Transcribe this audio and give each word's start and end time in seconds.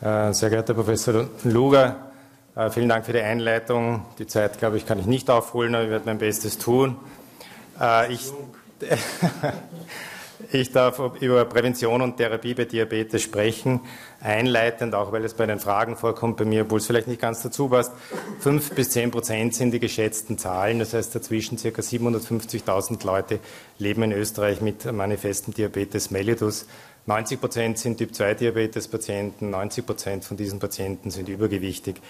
Äh, 0.00 0.34
sehr 0.34 0.50
geehrter 0.50 0.74
Professor 0.74 1.26
Luger, 1.44 1.96
äh, 2.54 2.68
vielen 2.68 2.90
Dank 2.90 3.06
für 3.06 3.14
die 3.14 3.20
Einleitung. 3.20 4.04
Die 4.18 4.26
Zeit, 4.26 4.58
glaube 4.58 4.76
ich, 4.76 4.84
kann 4.84 4.98
ich 4.98 5.06
nicht 5.06 5.30
aufholen, 5.30 5.74
aber 5.74 5.84
ich 5.84 5.90
werde 5.90 6.04
mein 6.04 6.18
Bestes 6.18 6.58
tun. 6.58 6.96
Äh, 7.80 8.12
ich, 8.12 8.30
ich 10.52 10.70
darf 10.70 11.00
über 11.20 11.46
Prävention 11.46 12.02
und 12.02 12.18
Therapie 12.18 12.52
bei 12.52 12.66
Diabetes 12.66 13.22
sprechen, 13.22 13.80
einleitend, 14.20 14.94
auch 14.94 15.12
weil 15.12 15.24
es 15.24 15.32
bei 15.32 15.46
den 15.46 15.60
Fragen 15.60 15.96
vorkommt 15.96 16.36
bei 16.36 16.44
mir, 16.44 16.64
obwohl 16.64 16.78
es 16.78 16.86
vielleicht 16.86 17.08
nicht 17.08 17.22
ganz 17.22 17.40
dazu 17.40 17.70
passt. 17.70 17.92
Fünf 18.38 18.72
bis 18.74 18.90
zehn 18.90 19.10
Prozent 19.10 19.54
sind 19.54 19.70
die 19.70 19.80
geschätzten 19.80 20.36
Zahlen, 20.36 20.78
das 20.78 20.92
heißt 20.92 21.14
dazwischen 21.14 21.56
ca. 21.56 21.68
750.000 21.68 23.02
Leute 23.06 23.40
leben 23.78 24.02
in 24.02 24.12
Österreich 24.12 24.60
mit 24.60 24.92
manifestem 24.92 25.54
Diabetes 25.54 26.10
mellitus. 26.10 26.66
90 27.06 27.40
Prozent 27.40 27.78
sind 27.78 27.98
Typ-2-Diabetes-Patienten, 27.98 29.50
90 29.50 29.86
Prozent 29.86 30.24
von 30.24 30.36
diesen 30.36 30.58
Patienten 30.58 31.10
sind 31.10 31.28
übergewichtig. 31.28 32.00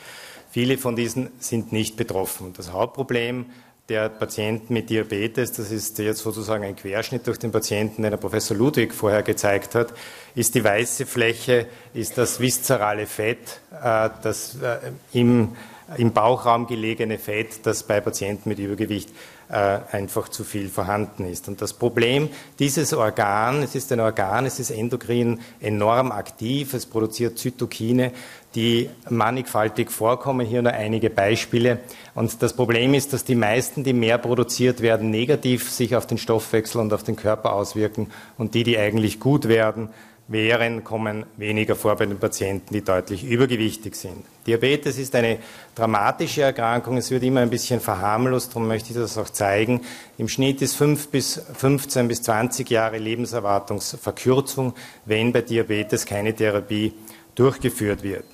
Viele 0.51 0.79
von 0.79 0.97
diesen 0.97 1.31
sind 1.39 1.71
nicht 1.73 1.97
betroffen. 1.97 2.55
Das 2.57 2.73
Hauptproblem 2.73 3.47
der 3.89 4.09
Patienten 4.09 4.73
mit 4.73 4.91
Diabetes, 4.91 5.53
das 5.53 5.71
ist 5.71 5.99
jetzt 5.99 6.21
sozusagen 6.21 6.65
ein 6.65 6.75
Querschnitt 6.75 7.27
durch 7.27 7.39
den 7.39 7.53
Patienten, 7.53 8.03
den 8.03 8.11
der 8.11 8.19
Professor 8.19 8.57
Ludwig 8.57 8.93
vorher 8.93 9.23
gezeigt 9.23 9.75
hat, 9.75 9.93
ist 10.35 10.55
die 10.55 10.65
weiße 10.65 11.07
Fläche, 11.07 11.67
ist 11.95 12.19
das 12.19 12.41
viszerale 12.41 13.07
Fett, 13.07 13.61
äh, 13.71 14.11
das 14.23 14.57
äh, 14.61 14.79
im, 15.13 15.57
im 15.97 16.13
Bauchraum 16.13 16.67
gelegene 16.67 17.19
Fett, 17.19 17.65
das 17.65 17.85
bei 17.85 18.01
Patienten 18.01 18.49
mit 18.49 18.59
Übergewicht 18.59 19.11
einfach 19.49 20.29
zu 20.29 20.43
viel 20.43 20.69
vorhanden 20.69 21.25
ist. 21.25 21.49
Und 21.49 21.63
das 21.63 21.73
Problem 21.73 22.29
dieses 22.59 22.93
Organ, 22.93 23.63
es 23.63 23.75
ist 23.75 23.93
ein 23.93 24.01
Organ, 24.01 24.47
es 24.47 24.59
ist 24.59 24.71
endokrin 24.71 25.41
enorm 25.61 26.11
aktiv, 26.11 26.75
es 26.75 26.87
produziert 26.87 27.39
Zytokine, 27.39 28.13
die 28.57 28.91
mannigfaltig 29.09 29.91
vorkommen. 29.91 30.47
Hier 30.47 30.63
nur 30.63 30.73
einige 30.73 31.11
Beispiele. 31.11 31.79
Und 32.15 32.43
das 32.43 32.55
Problem 32.55 32.95
ist, 32.95 33.13
dass 33.13 33.25
die 33.25 33.35
meisten, 33.35 33.85
die 33.85 33.93
mehr 33.93 34.19
produziert 34.19 34.81
werden, 34.81 35.11
negativ 35.11 35.71
sich 35.71 35.95
auf 35.95 36.07
den 36.07 36.19
Stoffwechsel 36.19 36.81
und 36.81 36.93
auf 36.93 37.03
den 37.03 37.17
Körper 37.17 37.53
auswirken 37.53 38.11
und 38.39 38.55
die, 38.55 38.65
die 38.65 38.79
eigentlich 38.79 39.21
gut 39.21 39.47
werden, 39.47 39.91
wären, 40.29 40.83
kommen 40.83 41.25
weniger 41.37 41.77
vor 41.77 41.97
bei 41.97 42.07
den 42.07 42.19
Patienten, 42.19 42.75
die 42.75 42.83
deutlich 42.83 43.25
übergewichtig 43.25 43.95
sind. 43.95 44.25
Diabetes 44.47 44.99
ist 44.99 45.15
eine 45.15 45.39
dramatische 45.75 46.43
Erkrankung. 46.43 46.97
Es 46.97 47.11
wird 47.11 47.23
immer 47.23 47.41
ein 47.41 47.51
bisschen 47.51 47.81
verharmlost, 47.81 48.51
darum 48.51 48.69
möchte 48.69 48.91
ich 48.91 48.97
das 48.97 49.19
auch 49.19 49.31
zeigen. 49.31 49.83
Im 50.19 50.29
Schnitt 50.29 50.63
ist 50.63 50.75
5 50.77 51.09
bis 51.09 51.41
15 51.55 52.09
bis 52.09 52.23
20 52.23 52.69
Jahre 52.69 52.99
Lebenserwartungsverkürzung, 52.99 54.75
wenn 55.05 55.33
bei 55.33 55.43
Diabetes 55.43 56.07
keine 56.07 56.35
Therapie 56.35 56.95
durchgeführt 57.35 58.03
wird. 58.03 58.25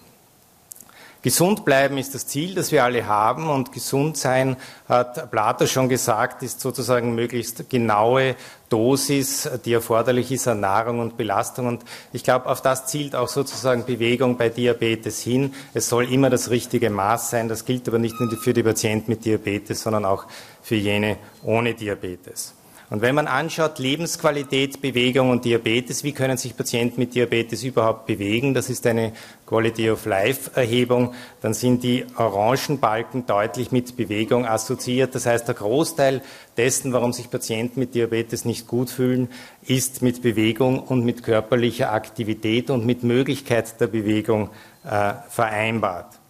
Gesund 1.22 1.64
bleiben 1.64 1.98
ist 1.98 2.16
das 2.16 2.26
Ziel, 2.26 2.56
das 2.56 2.72
wir 2.72 2.82
alle 2.82 3.06
haben 3.06 3.48
und 3.48 3.70
gesund 3.70 4.16
sein, 4.16 4.56
hat 4.88 5.30
Plato 5.30 5.66
schon 5.66 5.88
gesagt, 5.88 6.42
ist 6.42 6.60
sozusagen 6.60 7.14
möglichst 7.14 7.70
genaue 7.70 8.34
Dosis, 8.68 9.48
die 9.64 9.72
erforderlich 9.72 10.32
ist 10.32 10.48
an 10.48 10.58
Nahrung 10.58 10.98
und 10.98 11.16
Belastung. 11.16 11.68
Und 11.68 11.84
ich 12.12 12.24
glaube, 12.24 12.46
auf 12.46 12.60
das 12.60 12.86
zielt 12.86 13.14
auch 13.14 13.28
sozusagen 13.28 13.84
Bewegung 13.84 14.36
bei 14.36 14.48
Diabetes 14.48 15.20
hin. 15.20 15.54
Es 15.74 15.88
soll 15.88 16.12
immer 16.12 16.28
das 16.28 16.50
richtige 16.50 16.90
Maß 16.90 17.30
sein. 17.30 17.48
Das 17.48 17.64
gilt 17.64 17.86
aber 17.86 18.00
nicht 18.00 18.18
nur 18.18 18.28
für 18.36 18.52
die 18.52 18.64
Patienten 18.64 19.12
mit 19.12 19.24
Diabetes, 19.24 19.82
sondern 19.82 20.04
auch 20.04 20.26
für 20.60 20.76
jene 20.76 21.18
ohne 21.44 21.74
Diabetes. 21.74 22.54
Und 22.92 23.00
wenn 23.00 23.14
man 23.14 23.26
anschaut, 23.26 23.78
Lebensqualität, 23.78 24.82
Bewegung 24.82 25.30
und 25.30 25.46
Diabetes, 25.46 26.04
wie 26.04 26.12
können 26.12 26.36
sich 26.36 26.54
Patienten 26.54 27.00
mit 27.00 27.14
Diabetes 27.14 27.64
überhaupt 27.64 28.04
bewegen? 28.04 28.52
Das 28.52 28.68
ist 28.68 28.86
eine 28.86 29.14
Quality 29.46 29.88
of 29.88 30.04
Life 30.04 30.50
Erhebung. 30.54 31.14
Dann 31.40 31.54
sind 31.54 31.84
die 31.84 32.04
orangen 32.18 32.80
Balken 32.80 33.24
deutlich 33.24 33.72
mit 33.72 33.96
Bewegung 33.96 34.44
assoziiert. 34.44 35.14
Das 35.14 35.24
heißt, 35.24 35.48
der 35.48 35.54
Großteil 35.54 36.20
dessen, 36.58 36.92
warum 36.92 37.14
sich 37.14 37.30
Patienten 37.30 37.80
mit 37.80 37.94
Diabetes 37.94 38.44
nicht 38.44 38.66
gut 38.66 38.90
fühlen, 38.90 39.28
ist 39.62 40.02
mit 40.02 40.20
Bewegung 40.20 40.78
und 40.78 41.02
mit 41.02 41.22
körperlicher 41.22 41.92
Aktivität 41.92 42.68
und 42.68 42.84
mit 42.84 43.04
Möglichkeit 43.04 43.80
der 43.80 43.86
Bewegung 43.86 44.50
äh, 44.84 45.14
vereinbart. 45.30 46.21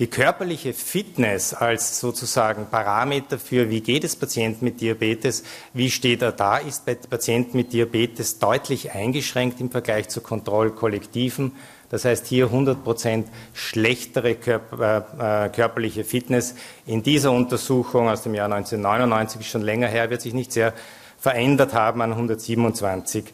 Die 0.00 0.08
körperliche 0.08 0.72
Fitness 0.72 1.54
als 1.54 2.00
sozusagen 2.00 2.66
Parameter 2.66 3.38
für, 3.38 3.70
wie 3.70 3.80
geht 3.80 4.02
es 4.02 4.16
Patienten 4.16 4.64
mit 4.64 4.80
Diabetes, 4.80 5.44
wie 5.72 5.88
steht 5.88 6.20
er 6.20 6.32
da, 6.32 6.56
ist 6.56 6.84
bei 6.84 6.96
Patienten 6.96 7.56
mit 7.56 7.72
Diabetes 7.72 8.40
deutlich 8.40 8.90
eingeschränkt 8.90 9.60
im 9.60 9.70
Vergleich 9.70 10.08
zu 10.08 10.20
Kontrollkollektiven. 10.20 11.52
Das 11.90 12.04
heißt 12.04 12.26
hier 12.26 12.46
100 12.46 12.82
Prozent 12.82 13.28
schlechtere 13.52 14.34
Körper, 14.34 15.44
äh, 15.46 15.54
körperliche 15.54 16.02
Fitness. 16.02 16.56
In 16.86 17.04
dieser 17.04 17.30
Untersuchung 17.30 18.08
aus 18.08 18.22
dem 18.22 18.34
Jahr 18.34 18.52
1999, 18.52 19.48
schon 19.48 19.62
länger 19.62 19.86
her, 19.86 20.10
wird 20.10 20.22
sich 20.22 20.34
nicht 20.34 20.50
sehr 20.50 20.72
verändert 21.18 21.72
haben 21.72 22.02
an 22.02 22.10
127 22.10 23.32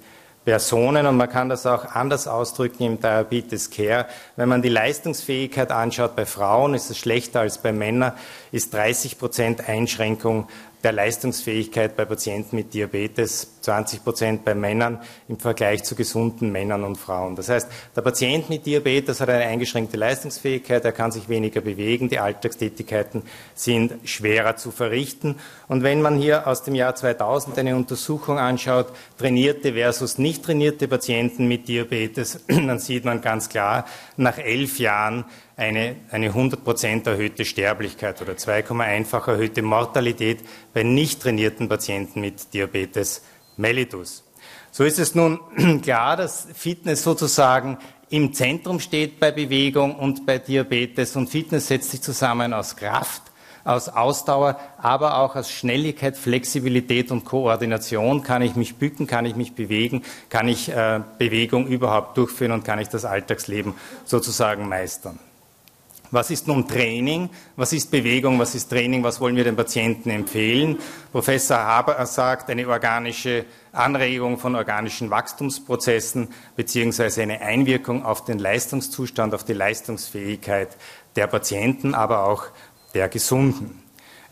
Personen 0.51 1.07
und 1.07 1.17
man 1.17 1.31
kann 1.31 1.49
das 1.49 1.65
auch 1.65 1.85
anders 1.85 2.27
ausdrücken 2.27 2.83
im 2.83 3.01
Diabetes 3.01 3.71
Care. 3.71 4.07
Wenn 4.35 4.49
man 4.49 4.63
die 4.63 4.69
Leistungsfähigkeit 4.69 5.71
anschaut 5.71 6.17
bei 6.17 6.27
Frauen, 6.27 6.75
ist 6.75 6.91
es 6.91 6.99
schlechter 6.99 7.39
als 7.39 7.59
bei 7.59 7.71
Männern, 7.71 8.15
ist 8.51 8.75
30 8.75 9.17
Prozent 9.17 9.69
Einschränkung 9.69 10.49
der 10.83 10.93
Leistungsfähigkeit 10.93 11.97
bei 11.97 12.05
Patienten 12.05 12.57
mit 12.57 12.73
Diabetes, 12.73 13.61
20 13.61 14.03
Prozent 14.03 14.45
bei 14.45 14.55
Männern 14.55 15.01
im 15.29 15.39
Vergleich 15.39 15.85
zu 15.85 15.95
gesunden 15.95 16.51
Männern 16.51 16.85
und 16.85 16.97
Frauen. 16.97 17.37
Das 17.37 17.49
heißt, 17.51 17.69
der 17.95 18.01
Patient 18.01 18.49
mit 18.49 18.65
Diabetes 18.65 19.21
hat 19.21 19.29
eine 19.29 19.45
eingeschränkte 19.45 19.97
Leistungsfähigkeit, 19.97 20.85
er 20.85 20.93
kann 20.93 21.13
sich 21.13 21.29
weniger 21.29 21.61
bewegen, 21.61 22.09
die 22.09 22.19
Alltagstätigkeiten 22.19 23.23
sind 23.55 23.95
schwerer 24.09 24.57
zu 24.57 24.71
verrichten. 24.71 25.37
Und 25.69 25.83
wenn 25.83 26.01
man 26.01 26.19
hier 26.19 26.47
aus 26.47 26.63
dem 26.63 26.75
Jahr 26.75 26.95
2000 26.95 27.59
eine 27.59 27.77
Untersuchung 27.77 28.39
anschaut, 28.39 28.87
trainierte 29.19 29.75
versus 29.75 30.17
nicht 30.19 30.45
trainierte 30.45 30.89
Patienten 30.89 31.47
mit 31.47 31.69
Diabetes, 31.69 32.41
dann 32.49 32.79
sieht 32.79 33.05
man 33.05 33.21
ganz 33.21 33.51
klar, 33.51 33.85
nach 34.17 34.39
elf 34.39 34.79
Jahren 34.79 35.27
eine, 35.61 35.97
eine 36.11 36.29
100 36.29 36.65
Prozent 36.65 37.07
erhöhte 37.07 37.45
Sterblichkeit 37.45 38.21
oder 38.23 38.33
2,1-fach 38.33 39.29
erhöhte 39.29 39.61
Mortalität 39.61 40.39
bei 40.73 40.83
nicht 40.83 41.21
trainierten 41.21 41.69
Patienten 41.69 42.23
mit 42.23 42.55
Diabetes 42.55 43.23
mellitus. 43.59 44.25
So 44.73 44.85
ist 44.85 44.99
es 44.99 45.15
nun 45.15 45.39
klar, 45.83 46.17
dass 46.17 46.49
Fitness 46.55 47.03
sozusagen 47.03 47.77
im 48.09 48.33
Zentrum 48.33 48.81
steht 48.81 49.21
bei 49.21 49.33
Bewegung 49.33 49.95
und 49.97 50.25
bei 50.25 50.39
Diabetes 50.39 51.15
und 51.15 51.29
Fitness 51.29 51.69
setzt 51.69 51.91
sich 51.91 52.01
zusammen 52.01 52.55
aus 52.55 52.75
Kraft, 52.75 53.23
aus 53.63 53.91
Ausdauer, 53.91 54.59
aber 54.79 55.19
auch 55.19 55.37
aus 55.37 55.51
Schnelligkeit, 55.51 56.17
Flexibilität 56.17 57.11
und 57.11 57.27
Koordination. 57.27 58.23
Kann 58.23 58.41
ich 58.41 58.57
mich 58.57 58.77
bücken, 58.77 59.07
kann 59.07 59.27
ich 59.27 59.37
mich 59.37 59.55
bewegen, 59.55 60.03
kann 60.31 60.49
ich 60.49 60.71
äh, 60.71 61.01
Bewegung 61.19 61.67
überhaupt 61.67 62.17
durchführen 62.17 62.53
und 62.53 62.65
kann 62.65 62.79
ich 62.79 62.89
das 62.89 63.05
Alltagsleben 63.05 63.75
sozusagen 64.07 64.67
meistern. 64.69 65.19
Was 66.13 66.31
ist 66.31 66.49
nun 66.49 66.67
Training? 66.67 67.31
Was 67.55 67.73
ist 67.73 67.91
Bewegung? 67.91 68.39
Was 68.41 68.57
ist 68.57 68.69
Training? 68.69 69.05
Was 69.05 69.21
wollen 69.21 69.37
wir 69.37 69.45
den 69.45 69.55
Patienten 69.55 70.11
empfehlen? 70.11 70.79
Professor 71.13 71.59
Haber 71.59 72.05
sagt, 72.05 72.51
eine 72.51 72.67
organische 72.67 73.45
Anregung 73.73 74.37
von 74.39 74.57
organischen 74.57 75.11
Wachstumsprozessen 75.11 76.29
beziehungsweise 76.57 77.23
eine 77.23 77.41
Einwirkung 77.41 78.05
auf 78.05 78.25
den 78.25 78.41
Leistungszustand, 78.41 79.35
auf 79.35 79.45
die 79.45 79.53
Leistungsfähigkeit 79.53 80.77
der 81.15 81.29
Patienten, 81.29 81.95
aber 81.95 82.27
auch 82.27 82.47
der 82.95 83.09
Gesunden. 83.09 83.81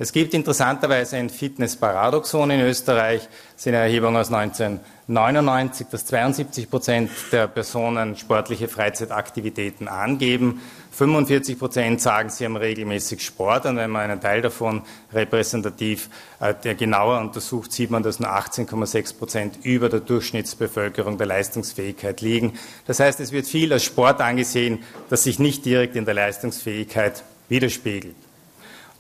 Es 0.00 0.12
gibt 0.12 0.33
interessanterweise 0.33 1.16
ein 1.16 1.28
Fitnessparadoxon 1.28 2.50
in 2.50 2.60
Österreich, 2.60 3.28
das 3.55 3.62
ist 3.62 3.66
eine 3.66 3.78
Erhebung 3.78 4.16
aus 4.16 4.33
1999, 4.33 5.89
dass 5.91 6.06
72 6.06 6.71
Prozent 6.71 7.10
der 7.33 7.49
Personen 7.49 8.16
sportliche 8.16 8.69
Freizeitaktivitäten 8.69 9.89
angeben 9.89 10.60
45 10.91 11.59
Prozent 11.59 12.01
sagen, 12.01 12.31
sie 12.31 12.45
haben 12.45 12.57
regelmäßig 12.57 13.25
Sport 13.25 13.67
und 13.67 13.77
wenn 13.77 13.91
man 13.91 14.11
einen 14.11 14.21
Teil 14.21 14.43
davon 14.43 14.83
repräsentativ 15.13 16.09
äh, 16.41 16.55
der 16.65 16.75
genauer 16.75 17.21
untersucht, 17.21 17.73
sieht 17.73 17.91
man, 17.91 18.03
dass 18.03 18.21
nur 18.21 18.31
18,6 18.31 19.19
Prozent 19.19 19.59
über 19.63 19.89
der 19.89 20.01
Durchschnittsbevölkerung 20.01 21.19
der 21.19 21.27
Leistungsfähigkeit 21.27 22.21
liegen. 22.21 22.59
Das 22.87 23.01
heißt, 23.01 23.21
es 23.21 23.33
wird 23.33 23.47
viel 23.47 23.73
als 23.73 23.85
Sport 23.85 24.21
angesehen, 24.21 24.83
das 25.09 25.25
sich 25.25 25.39
nicht 25.39 25.65
direkt 25.65 25.97
in 25.97 26.05
der 26.05 26.15
Leistungsfähigkeit 26.15 27.23
widerspiegelt. 27.49 28.17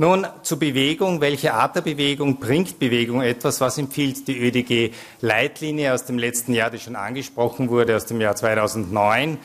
Nun 0.00 0.28
zur 0.42 0.60
Bewegung. 0.60 1.20
Welche 1.20 1.54
Art 1.54 1.74
der 1.74 1.80
Bewegung 1.80 2.38
bringt 2.38 2.78
Bewegung 2.78 3.20
etwas? 3.20 3.60
Was 3.60 3.78
empfiehlt 3.78 4.28
die 4.28 4.38
ÖDG-Leitlinie 4.38 5.92
aus 5.92 6.04
dem 6.04 6.18
letzten 6.18 6.54
Jahr, 6.54 6.70
die 6.70 6.78
schon 6.78 6.94
angesprochen 6.94 7.68
wurde, 7.68 7.96
aus 7.96 8.06
dem 8.06 8.20
Jahr 8.20 8.36
2009? 8.36 9.38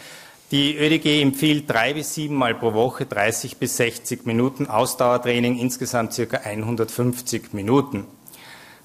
Die 0.53 0.77
ÖDG 0.77 1.23
empfiehlt 1.23 1.67
drei 1.67 1.95
bis 1.95 2.13
sieben 2.13 2.35
Mal 2.35 2.53
pro 2.53 2.75
Woche 2.75 3.07
30 3.07 3.57
bis 3.57 3.75
60 3.77 4.27
Minuten 4.27 4.67
Ausdauertraining, 4.67 5.57
insgesamt 5.57 6.13
circa 6.13 6.41
150 6.41 7.53
Minuten. 7.53 8.05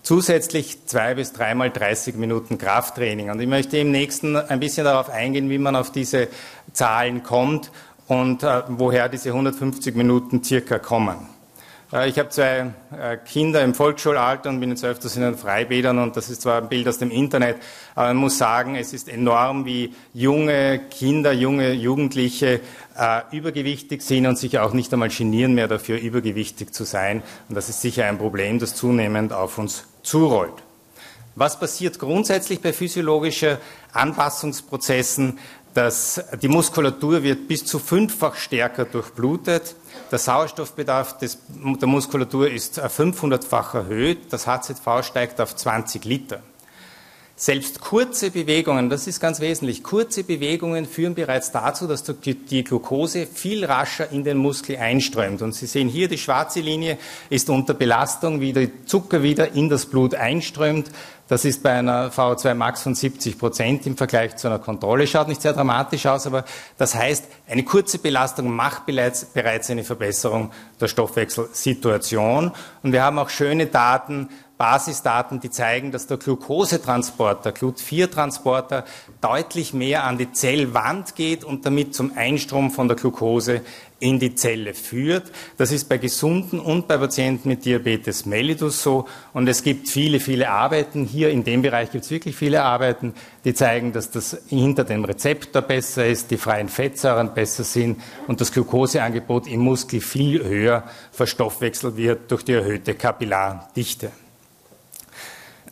Zusätzlich 0.03 0.87
zwei 0.87 1.15
bis 1.15 1.35
dreimal 1.35 1.70
30 1.70 2.15
Minuten 2.15 2.56
Krafttraining. 2.56 3.29
Und 3.29 3.38
ich 3.43 3.47
möchte 3.47 3.76
im 3.76 3.91
nächsten 3.91 4.35
ein 4.35 4.61
bisschen 4.61 4.85
darauf 4.85 5.11
eingehen, 5.11 5.50
wie 5.50 5.59
man 5.59 5.76
auf 5.76 5.93
diese 5.93 6.29
Zahlen 6.73 7.23
kommt 7.23 7.71
und 8.06 8.44
äh, 8.44 8.62
woher 8.69 9.11
diese 9.11 9.29
150 9.29 9.94
Minuten 9.94 10.43
circa 10.43 10.79
kommen. 10.79 11.19
Äh, 11.93 12.08
ich 12.08 12.19
habe 12.19 12.29
zwei 12.29 12.73
äh, 12.96 13.17
Kinder 13.25 13.62
im 13.62 13.75
Volksschulalter 13.75 14.50
und 14.50 14.61
bin 14.61 14.70
jetzt 14.70 14.85
öfters 14.85 15.17
in 15.17 15.23
den 15.23 15.37
Freibädern 15.37 15.99
und 15.99 16.17
das 16.17 16.29
ist 16.29 16.43
zwar 16.43 16.58
ein 16.58 16.69
Bild 16.69 16.88
aus 16.88 16.99
dem 16.99 17.11
Internet, 17.11 17.56
aber 17.94 18.08
man 18.08 18.17
muss 18.19 18.38
sagen, 18.38 18.76
es 18.76 18.93
ist 18.93 19.08
enorm, 19.08 19.64
wie 19.64 19.94
junge 20.14 20.81
Kinder, 20.90 21.32
junge 21.32 21.73
Jugendliche 21.73 22.61
äh, 22.96 23.20
übergewichtig 23.32 24.02
sind 24.02 24.26
und 24.26 24.38
sich 24.38 24.58
auch 24.58 24.73
nicht 24.73 24.93
einmal 24.93 25.08
genieren 25.08 25.55
mehr 25.55 25.69
dafür, 25.69 25.99
übergewichtig 25.99 26.73
zu 26.73 26.85
sein. 26.85 27.23
Und 27.49 27.55
das 27.55 27.69
ist 27.69 27.81
sicher 27.81 28.06
ein 28.06 28.19
Problem, 28.19 28.58
das 28.58 28.75
zunehmend 28.75 29.32
auf 29.32 29.58
uns 29.58 29.85
zurollt. 30.02 30.62
Was 31.38 31.61
passiert 31.61 32.00
grundsätzlich 32.00 32.61
bei 32.61 32.73
physiologischen 32.73 33.58
Anpassungsprozessen? 33.93 35.38
Dass 35.75 36.20
die 36.43 36.49
Muskulatur 36.49 37.23
wird 37.23 37.47
bis 37.47 37.65
zu 37.65 37.79
fünffach 37.79 38.37
stärker 38.37 38.85
durchblutet. 38.85 39.75
Der 40.11 40.19
Sauerstoffbedarf 40.19 41.19
des, 41.19 41.38
der 41.49 41.88
Muskulatur 41.88 42.50
ist 42.50 42.81
500-fach 42.81 43.75
erhöht. 43.75 44.32
Das 44.32 44.47
HZV 44.47 45.03
steigt 45.03 45.41
auf 45.41 45.55
20 45.55 46.05
Liter. 46.05 46.43
Selbst 47.41 47.81
kurze 47.81 48.32
Bewegungen, 48.32 48.91
das 48.91 49.06
ist 49.06 49.20
ganz 49.20 49.38
wesentlich, 49.38 49.85
kurze 49.85 50.25
Bewegungen 50.25 50.87
führen 50.87 51.15
bereits 51.15 51.53
dazu, 51.53 51.87
dass 51.87 52.03
die 52.03 52.64
Glucose 52.64 53.29
viel 53.29 53.64
rascher 53.64 54.11
in 54.11 54.25
den 54.25 54.38
Muskel 54.38 54.76
einströmt. 54.76 55.41
Und 55.41 55.55
Sie 55.55 55.67
sehen 55.67 55.88
hier, 55.88 56.09
die 56.09 56.19
schwarze 56.19 56.59
Linie 56.59 56.99
ist 57.31 57.49
unter 57.49 57.75
Belastung, 57.75 58.41
wie 58.41 58.53
der 58.53 58.69
Zucker 58.87 59.23
wieder 59.23 59.53
in 59.53 59.69
das 59.69 59.87
Blut 59.87 60.17
einströmt. 60.17 60.91
Das 61.29 61.45
ist 61.45 61.63
bei 61.63 61.73
einer 61.73 62.11
VO2 62.11 62.55
Max 62.55 62.83
von 62.83 62.95
70 62.95 63.39
Prozent 63.39 63.87
im 63.87 63.99
Vergleich 63.99 64.37
zu 64.37 64.49
einer 64.49 64.59
Kontrolle. 64.59 65.07
Schaut 65.07 65.29
nicht 65.29 65.43
sehr 65.43 65.53
dramatisch 65.53 66.07
aus, 66.07 66.27
aber 66.27 66.45
das 66.79 66.95
heißt, 66.95 67.27
eine 67.47 67.65
kurze 67.65 67.99
Belastung 67.99 68.51
macht 68.51 68.87
bereits 68.87 69.71
eine 69.71 69.85
Verbesserung 69.85 70.51
der 70.81 70.89
Stoffwechselsituation. 70.89 72.53
Und 72.83 72.93
wir 72.93 73.03
haben 73.03 73.19
auch 73.19 73.29
schöne 73.29 73.67
Daten, 73.67 74.31
Basisdaten, 74.57 75.39
die 75.39 75.51
zeigen, 75.51 75.93
dass 75.93 76.09
der 76.09 76.17
Glukosetransporter, 76.17 77.53
Glut-4-Transporter, 77.53 78.85
deutlich 79.21 79.73
mehr 79.73 80.05
an 80.05 80.19
die 80.19 80.33
Zellwand 80.33 81.15
geht 81.15 81.45
und 81.45 81.65
damit 81.65 81.95
zum 81.95 82.13
Einstrom 82.17 82.71
von 82.71 82.89
der 82.89 82.97
Glucose 82.97 83.61
in 84.00 84.19
die 84.19 84.35
Zelle 84.35 84.75
führt. 84.75 85.33
Das 85.56 85.73
ist 85.73 85.89
bei 85.89 85.99
Gesunden 85.99 86.61
und 86.61 86.87
bei 86.87 86.97
Patienten 86.97 87.49
mit 87.49 87.65
Diabetes 87.65 88.27
mellitus 88.27 88.83
so. 88.83 89.06
Und 89.33 89.49
es 89.49 89.62
gibt 89.62 89.89
viele, 89.89 90.21
viele 90.21 90.50
Arbeiten. 90.50 91.05
Hier 91.05 91.31
in 91.31 91.45
dem 91.45 91.62
Bereich 91.62 91.91
gibt 91.91 92.05
es 92.05 92.11
wirklich 92.11 92.37
viele 92.37 92.62
Arbeiten, 92.62 93.15
die 93.45 93.55
zeigen, 93.55 93.93
dass 93.93 94.11
das 94.11 94.41
hinter 94.49 94.85
dem 94.85 95.05
Rezeptor 95.05 95.62
besser 95.62 96.06
ist, 96.06 96.31
die 96.31 96.37
freien 96.37 96.69
Fettsäuren 96.69 97.35
besser 97.35 97.65
sind 97.65 98.00
und 98.27 98.41
das 98.41 98.53
Glukoseangebot 98.53 99.47
im 99.49 99.61
Muskel 99.61 100.00
viel 100.00 100.45
höher 100.45 100.85
verstoffwechselt 101.11 101.97
wird 101.97 102.31
durch 102.31 102.45
die 102.45 102.53
erhöhte 102.53 102.95
Kapillardichte. 102.95 104.12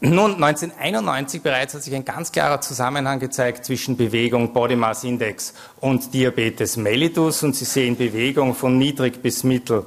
Nun, 0.00 0.34
1991 0.34 1.40
bereits 1.40 1.72
hat 1.72 1.82
sich 1.82 1.94
ein 1.94 2.04
ganz 2.04 2.30
klarer 2.30 2.60
Zusammenhang 2.60 3.18
gezeigt 3.18 3.64
zwischen 3.64 3.96
Bewegung, 3.96 4.52
Body 4.52 4.76
Mass 4.76 5.04
Index 5.04 5.54
und 5.80 6.12
Diabetes 6.12 6.76
mellitus. 6.76 7.42
Und 7.42 7.56
Sie 7.56 7.64
sehen 7.64 7.96
Bewegung 7.96 8.54
von 8.54 8.76
niedrig 8.76 9.22
bis 9.22 9.42
mittel 9.42 9.86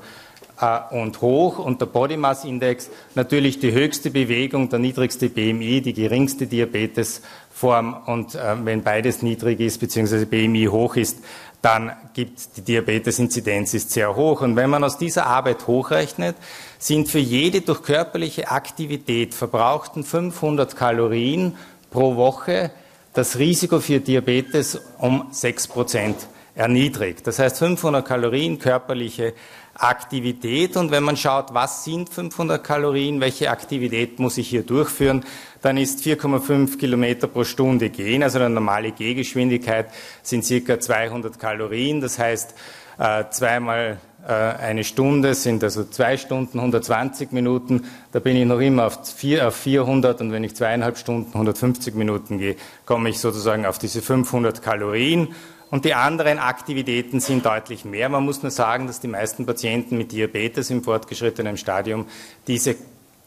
äh, 0.59 0.79
und 0.89 1.21
hoch 1.21 1.59
und 1.59 1.79
der 1.79 1.85
Body 1.85 2.17
Mass 2.17 2.43
Index 2.43 2.89
natürlich 3.13 3.59
die 3.59 3.71
höchste 3.71 4.09
Bewegung, 4.09 4.69
der 4.69 4.79
niedrigste 4.79 5.29
BMI, 5.29 5.81
die 5.81 5.93
geringste 5.93 6.47
Diabetesform. 6.47 7.95
Und 8.07 8.33
äh, 8.33 8.55
wenn 8.63 8.81
beides 8.81 9.21
niedrig 9.21 9.59
ist, 9.59 9.77
beziehungsweise 9.77 10.25
BMI 10.25 10.69
hoch 10.71 10.95
ist, 10.95 11.19
dann 11.61 11.91
gibt 12.13 12.55
die 12.57 12.61
Diabetesinzidenz 12.61 13.73
ist 13.73 13.91
sehr 13.91 14.15
hoch. 14.15 14.41
Und 14.41 14.55
wenn 14.55 14.69
man 14.69 14.83
aus 14.83 14.97
dieser 14.97 15.25
Arbeit 15.25 15.67
hochrechnet, 15.67 16.35
sind 16.77 17.09
für 17.09 17.19
jede 17.19 17.61
durch 17.61 17.83
körperliche 17.83 18.49
Aktivität 18.49 19.33
verbrauchten 19.33 20.03
500 20.03 20.75
Kalorien 20.75 21.57
pro 21.91 22.15
Woche 22.15 22.71
das 23.13 23.37
Risiko 23.37 23.79
für 23.79 23.99
Diabetes 23.99 24.79
um 24.99 25.27
6 25.31 25.67
Prozent 25.67 26.15
erniedrigt. 26.55 27.27
Das 27.27 27.39
heißt 27.39 27.57
500 27.57 28.05
Kalorien 28.05 28.59
körperliche 28.59 29.33
Aktivität. 29.79 30.77
Und 30.77 30.91
wenn 30.91 31.03
man 31.03 31.17
schaut, 31.17 31.53
was 31.53 31.83
sind 31.83 32.09
500 32.09 32.63
Kalorien, 32.63 33.21
welche 33.21 33.49
Aktivität 33.49 34.19
muss 34.19 34.37
ich 34.37 34.49
hier 34.49 34.63
durchführen, 34.63 35.23
dann 35.61 35.77
ist 35.77 36.01
4,5 36.01 36.77
Kilometer 36.77 37.27
pro 37.27 37.43
Stunde 37.43 37.89
gehen, 37.89 38.23
also 38.23 38.39
eine 38.39 38.49
normale 38.49 38.91
Gehgeschwindigkeit 38.91 39.89
sind 40.23 40.45
circa 40.45 40.79
200 40.79 41.37
Kalorien. 41.39 42.01
Das 42.01 42.19
heißt, 42.19 42.53
äh, 42.97 43.25
zweimal 43.31 43.99
äh, 44.27 44.31
eine 44.33 44.83
Stunde 44.83 45.33
sind 45.33 45.63
also 45.63 45.85
zwei 45.85 46.17
Stunden, 46.17 46.59
120 46.59 47.31
Minuten. 47.31 47.85
Da 48.11 48.19
bin 48.19 48.35
ich 48.35 48.45
noch 48.45 48.59
immer 48.59 48.87
auf, 48.87 48.99
400 49.15 50.21
und 50.21 50.31
wenn 50.31 50.43
ich 50.43 50.55
zweieinhalb 50.55 50.97
Stunden, 50.97 51.29
150 51.33 51.95
Minuten 51.95 52.37
gehe, 52.37 52.55
komme 52.85 53.09
ich 53.09 53.19
sozusagen 53.19 53.65
auf 53.65 53.79
diese 53.79 54.01
500 54.01 54.61
Kalorien 54.61 55.29
und 55.71 55.85
die 55.85 55.93
anderen 55.93 56.39
Aktivitäten 56.39 57.19
sind 57.19 57.45
deutlich 57.45 57.85
mehr. 57.85 58.09
Man 58.09 58.25
muss 58.25 58.41
nur 58.41 58.51
sagen, 58.51 58.87
dass 58.87 58.99
die 58.99 59.07
meisten 59.07 59.45
Patienten 59.45 59.97
mit 59.97 60.11
Diabetes 60.11 60.69
im 60.69 60.83
fortgeschrittenen 60.83 61.57
Stadium 61.57 62.07
diese 62.47 62.75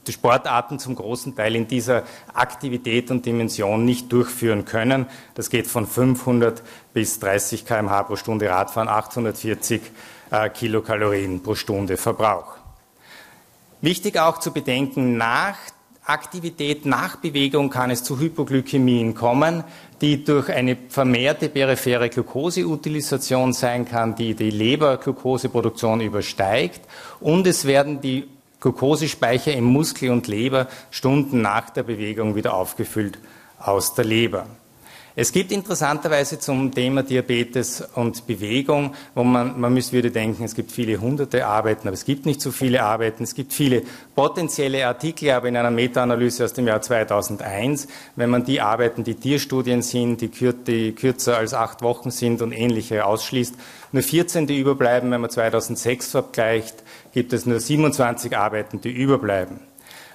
Sportarten 0.08 0.80
zum 0.80 0.96
großen 0.96 1.36
Teil 1.36 1.54
in 1.54 1.68
dieser 1.68 2.02
Aktivität 2.34 3.12
und 3.12 3.24
Dimension 3.24 3.84
nicht 3.84 4.12
durchführen 4.12 4.64
können. 4.64 5.06
Das 5.34 5.48
geht 5.48 5.68
von 5.68 5.86
500 5.86 6.62
bis 6.92 7.20
30 7.20 7.64
kmh 7.64 8.02
pro 8.02 8.16
Stunde 8.16 8.50
Radfahren, 8.50 8.88
840 8.88 9.80
äh, 10.32 10.48
Kilokalorien 10.50 11.42
pro 11.42 11.54
Stunde 11.54 11.96
Verbrauch. 11.96 12.56
Wichtig 13.80 14.18
auch 14.18 14.38
zu 14.38 14.52
bedenken, 14.52 15.16
nach 15.16 15.56
Aktivität 16.04 16.84
nach 16.84 17.16
Bewegung 17.16 17.70
kann 17.70 17.90
es 17.92 18.02
zu 18.02 18.18
Hypoglykämien 18.18 19.14
kommen, 19.14 19.62
die 20.00 20.24
durch 20.24 20.50
eine 20.50 20.76
vermehrte 20.88 21.48
periphere 21.48 22.08
Glukoseutilisation 22.08 23.52
sein 23.52 23.84
kann, 23.84 24.16
die 24.16 24.34
die 24.34 24.50
Leberglukoseproduktion 24.50 26.00
übersteigt. 26.00 26.80
Und 27.20 27.46
es 27.46 27.66
werden 27.66 28.00
die 28.00 28.28
Glukosespeicher 28.58 29.52
im 29.52 29.64
Muskel 29.64 30.10
und 30.10 30.26
Leber 30.26 30.66
Stunden 30.90 31.40
nach 31.40 31.70
der 31.70 31.84
Bewegung 31.84 32.34
wieder 32.34 32.54
aufgefüllt 32.54 33.20
aus 33.60 33.94
der 33.94 34.04
Leber. 34.04 34.46
Es 35.14 35.30
gibt 35.30 35.52
interessanterweise 35.52 36.38
zum 36.38 36.72
Thema 36.72 37.02
Diabetes 37.02 37.84
und 37.96 38.26
Bewegung, 38.26 38.94
wo 39.14 39.22
man, 39.22 39.60
man 39.60 39.74
müsste 39.74 39.92
würde 39.92 40.10
denken, 40.10 40.44
es 40.44 40.54
gibt 40.54 40.72
viele 40.72 40.98
hunderte 40.98 41.46
Arbeiten, 41.46 41.86
aber 41.86 41.94
es 41.94 42.06
gibt 42.06 42.24
nicht 42.24 42.40
so 42.40 42.50
viele 42.50 42.82
Arbeiten. 42.82 43.22
Es 43.22 43.34
gibt 43.34 43.52
viele 43.52 43.82
potenzielle 44.14 44.86
Artikel, 44.86 45.30
aber 45.32 45.48
in 45.48 45.56
einer 45.58 45.70
Meta-Analyse 45.70 46.46
aus 46.46 46.54
dem 46.54 46.66
Jahr 46.66 46.80
2001, 46.80 47.88
wenn 48.16 48.30
man 48.30 48.44
die 48.44 48.62
Arbeiten, 48.62 49.04
die 49.04 49.14
Tierstudien 49.14 49.82
sind, 49.82 50.22
die, 50.22 50.28
kür 50.28 50.54
die 50.54 50.92
kürzer 50.92 51.36
als 51.36 51.52
acht 51.52 51.82
Wochen 51.82 52.10
sind 52.10 52.40
und 52.40 52.52
ähnliche 52.52 53.04
ausschließt, 53.04 53.54
nur 53.92 54.02
14, 54.02 54.46
die 54.46 54.58
überbleiben. 54.58 55.10
Wenn 55.10 55.20
man 55.20 55.28
2006 55.28 56.10
vergleicht, 56.10 56.82
gibt 57.12 57.34
es 57.34 57.44
nur 57.44 57.60
27 57.60 58.34
Arbeiten, 58.34 58.80
die 58.80 58.90
überbleiben. 58.90 59.60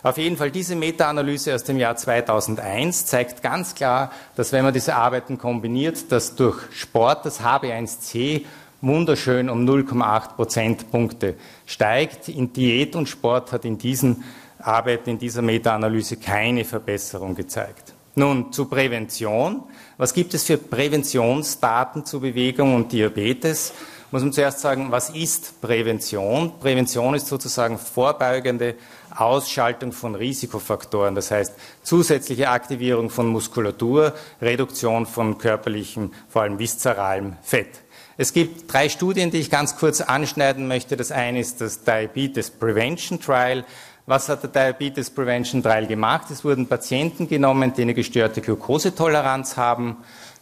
Auf 0.03 0.17
jeden 0.17 0.37
Fall 0.37 0.51
diese 0.51 0.75
Meta-Analyse 0.75 1.55
aus 1.55 1.63
dem 1.63 1.77
Jahr 1.77 1.95
2001 1.95 3.05
zeigt 3.07 3.41
ganz 3.41 3.75
klar, 3.75 4.11
dass 4.35 4.51
wenn 4.51 4.63
man 4.63 4.73
diese 4.73 4.95
Arbeiten 4.95 5.37
kombiniert, 5.37 6.11
dass 6.11 6.35
durch 6.35 6.57
Sport 6.71 7.25
das 7.25 7.41
HB1C 7.41 8.45
wunderschön 8.81 9.49
um 9.49 9.65
0,8 9.67 10.35
Prozentpunkte 10.35 11.35
steigt. 11.65 12.29
In 12.29 12.53
Diät 12.53 12.95
und 12.95 13.09
Sport 13.09 13.51
hat 13.51 13.65
in 13.65 13.77
diesen 13.77 14.23
Arbeiten, 14.59 15.11
in 15.11 15.19
dieser 15.19 15.41
Meta-Analyse 15.41 16.17
keine 16.17 16.63
Verbesserung 16.63 17.35
gezeigt. 17.35 17.93
Nun 18.15 18.51
zur 18.51 18.69
Prävention. 18.69 19.63
Was 19.97 20.13
gibt 20.13 20.33
es 20.33 20.43
für 20.43 20.57
Präventionsdaten 20.57 22.05
zu 22.05 22.19
Bewegung 22.19 22.75
und 22.75 22.91
Diabetes? 22.91 23.73
Muss 24.09 24.23
man 24.23 24.33
zuerst 24.33 24.59
sagen, 24.59 24.87
was 24.89 25.09
ist 25.09 25.61
Prävention? 25.61 26.53
Prävention 26.59 27.13
ist 27.13 27.27
sozusagen 27.27 27.77
vorbeugende 27.77 28.75
Ausschaltung 29.19 29.91
von 29.91 30.15
Risikofaktoren, 30.15 31.15
das 31.15 31.31
heißt 31.31 31.53
zusätzliche 31.83 32.49
Aktivierung 32.49 33.09
von 33.09 33.27
Muskulatur, 33.27 34.13
Reduktion 34.41 35.05
von 35.05 35.37
körperlichem, 35.37 36.11
vor 36.29 36.43
allem 36.43 36.59
viszeralem 36.59 37.35
Fett. 37.41 37.69
Es 38.17 38.33
gibt 38.33 38.71
drei 38.71 38.89
Studien, 38.89 39.29
die 39.29 39.37
ich 39.37 39.49
ganz 39.49 39.77
kurz 39.77 40.01
anschneiden 40.01 40.67
möchte. 40.67 40.97
Das 40.97 41.11
eine 41.11 41.39
ist 41.39 41.61
das 41.61 41.83
Diabetes 41.83 42.49
Prevention 42.49 43.19
Trial. 43.19 43.63
Was 44.07 44.29
hat 44.29 44.43
der 44.43 44.49
Diabetes 44.71 45.09
Prevention 45.09 45.61
Trial 45.61 45.85
gemacht? 45.85 46.31
Es 46.31 46.43
wurden 46.43 46.67
Patienten 46.67 47.27
genommen, 47.27 47.73
die 47.75 47.83
eine 47.83 47.93
gestörte 47.93 48.41
Glukosetoleranz 48.41 49.57
haben, 49.57 49.97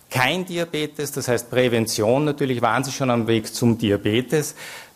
kein 0.10 0.46
Diabetes, 0.46 1.12
das 1.12 1.28
heißt 1.28 1.50
Prävention. 1.50 2.26
Natürlich 2.26 2.62
waren 2.62 2.84
sie 2.84 2.92
schon 2.92 3.10
am 3.10 3.28
Weg 3.28 3.54
zum 3.54 3.78
Diabetes. 3.78 4.56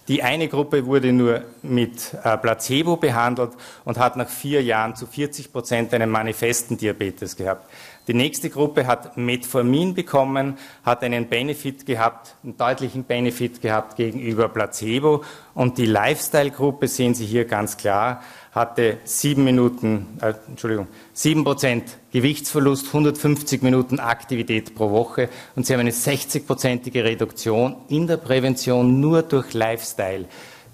Die 0.09 0.23
eine 0.23 0.47
Gruppe 0.47 0.87
wurde 0.87 1.13
nur 1.13 1.43
mit 1.61 2.15
äh, 2.23 2.35
Placebo 2.35 2.97
behandelt 2.97 3.51
und 3.85 3.99
hat 3.99 4.17
nach 4.17 4.27
vier 4.27 4.63
Jahren 4.63 4.95
zu 4.95 5.05
40 5.05 5.53
Prozent 5.53 5.93
einen 5.93 6.09
manifesten 6.09 6.77
Diabetes 6.77 7.37
gehabt. 7.37 7.69
Die 8.09 8.15
nächste 8.15 8.49
Gruppe 8.49 8.87
hat 8.87 9.17
Metformin 9.17 9.93
bekommen, 9.93 10.57
hat 10.83 11.03
einen 11.03 11.29
Benefit 11.29 11.85
gehabt, 11.85 12.33
einen 12.43 12.57
deutlichen 12.57 13.03
Benefit 13.03 13.61
gehabt 13.61 13.97
gegenüber 13.97 14.49
Placebo. 14.49 15.23
Und 15.53 15.77
die 15.77 15.85
Lifestyle-Gruppe 15.85 16.87
sehen 16.87 17.13
Sie 17.13 17.27
hier 17.27 17.45
ganz 17.45 17.77
klar, 17.77 18.23
hatte 18.51 18.97
sieben 19.03 19.43
Minuten, 19.43 20.17
äh, 20.21 20.33
Entschuldigung, 20.47 20.87
sieben 21.13 21.43
Prozent 21.43 21.83
Gewichtsverlust, 22.11 22.87
150 22.87 23.61
Minuten 23.61 23.99
Aktivität 23.99 24.73
pro 24.73 24.89
Woche 24.89 25.29
und 25.55 25.67
sie 25.67 25.73
haben 25.73 25.81
eine 25.81 25.91
60-prozentige 25.91 27.03
Reduktion 27.03 27.75
in 27.89 28.07
der 28.07 28.17
Prävention 28.17 28.99
nur 28.99 29.21
durch 29.21 29.53
Lifestyle 29.53 30.25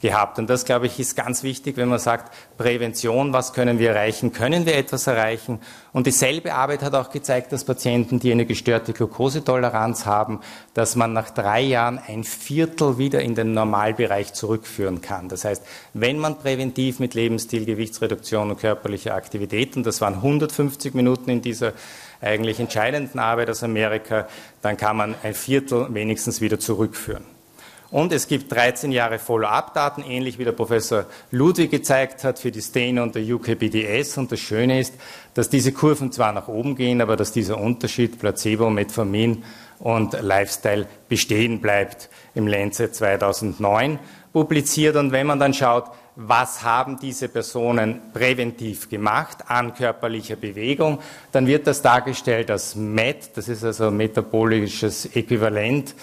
gehabt. 0.01 0.39
Und 0.39 0.49
das, 0.49 0.65
glaube 0.65 0.85
ich, 0.87 0.99
ist 0.99 1.15
ganz 1.15 1.43
wichtig, 1.43 1.77
wenn 1.77 1.89
man 1.89 1.99
sagt, 1.99 2.31
Prävention, 2.57 3.33
was 3.33 3.53
können 3.53 3.79
wir 3.79 3.91
erreichen? 3.91 4.31
Können 4.31 4.65
wir 4.65 4.75
etwas 4.75 5.07
erreichen? 5.07 5.59
Und 5.93 6.07
dieselbe 6.07 6.53
Arbeit 6.53 6.81
hat 6.81 6.93
auch 6.93 7.09
gezeigt, 7.09 7.51
dass 7.51 7.63
Patienten, 7.63 8.19
die 8.19 8.31
eine 8.31 8.45
gestörte 8.45 8.93
Glukosetoleranz 8.93 10.05
haben, 10.05 10.41
dass 10.73 10.95
man 10.95 11.13
nach 11.13 11.29
drei 11.29 11.61
Jahren 11.61 11.99
ein 12.05 12.23
Viertel 12.23 12.97
wieder 12.97 13.21
in 13.21 13.35
den 13.35 13.53
Normalbereich 13.53 14.33
zurückführen 14.33 15.01
kann. 15.01 15.29
Das 15.29 15.45
heißt, 15.45 15.63
wenn 15.93 16.19
man 16.19 16.37
präventiv 16.37 16.99
mit 16.99 17.13
Lebensstil, 17.13 17.65
Gewichtsreduktion 17.65 18.51
und 18.51 18.59
körperlicher 18.59 19.15
Aktivität, 19.15 19.75
und 19.75 19.85
das 19.85 20.01
waren 20.01 20.15
150 20.15 20.93
Minuten 20.93 21.29
in 21.29 21.41
dieser 21.41 21.73
eigentlich 22.21 22.59
entscheidenden 22.59 23.19
Arbeit 23.19 23.49
aus 23.49 23.63
Amerika, 23.63 24.27
dann 24.61 24.77
kann 24.77 24.97
man 24.97 25.15
ein 25.23 25.33
Viertel 25.33 25.87
wenigstens 25.93 26.41
wieder 26.41 26.59
zurückführen. 26.59 27.34
Und 27.91 28.11
es 28.11 28.27
gibt 28.27 28.51
13 28.51 28.91
Jahre 28.91 29.19
Follow-up-Daten, 29.19 30.03
ähnlich 30.03 30.39
wie 30.39 30.43
der 30.43 30.51
Professor 30.51 31.05
Ludwig 31.31 31.71
gezeigt 31.71 32.23
hat 32.23 32.39
für 32.39 32.51
die 32.51 32.61
Stain 32.61 32.99
und 32.99 33.15
der 33.15 33.23
UKBDS. 33.23 34.17
Und 34.17 34.31
das 34.31 34.39
Schöne 34.39 34.79
ist, 34.79 34.95
dass 35.33 35.49
diese 35.49 35.71
Kurven 35.71 36.11
zwar 36.11 36.33
nach 36.33 36.47
oben 36.47 36.75
gehen, 36.75 37.01
aber 37.01 37.15
dass 37.15 37.31
dieser 37.31 37.59
Unterschied 37.59 38.19
Placebo, 38.19 38.69
Metformin 38.69 39.43
und 39.79 40.19
Lifestyle 40.21 40.87
bestehen 41.09 41.61
bleibt 41.61 42.09
im 42.33 42.47
Lancet 42.47 42.95
2009 42.95 43.99
publiziert. 44.33 44.95
Und 44.95 45.11
wenn 45.11 45.27
man 45.27 45.39
dann 45.39 45.53
schaut, 45.53 45.85
was 46.15 46.63
haben 46.63 46.97
diese 46.97 47.27
Personen 47.27 48.01
präventiv 48.13 48.89
gemacht 48.89 49.37
an 49.47 49.73
körperlicher 49.73 50.37
Bewegung, 50.37 50.99
dann 51.31 51.45
wird 51.45 51.67
das 51.67 51.81
dargestellt 51.81 52.49
als 52.49 52.75
MET, 52.75 53.31
das 53.35 53.49
ist 53.49 53.63
also 53.63 53.91
metabolisches 53.91 55.07
Äquivalent 55.13 55.93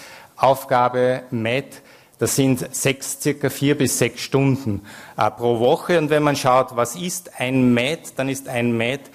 Aufgabe 0.43 1.23
MET, 1.31 1.81
das 2.19 2.35
sind 2.35 2.75
sechs, 2.75 3.21
circa 3.21 3.49
vier 3.49 3.77
bis 3.77 3.97
sechs 3.97 4.21
Stunden 4.21 4.81
äh, 5.17 5.31
pro 5.31 5.59
Woche. 5.59 5.97
Und 5.97 6.09
wenn 6.09 6.21
man 6.21 6.35
schaut, 6.35 6.75
was 6.75 6.95
ist 6.95 7.39
ein 7.39 7.73
MET, 7.73 8.13
dann 8.17 8.29
ist 8.29 8.47
ein 8.49 8.75
MET 8.75 9.09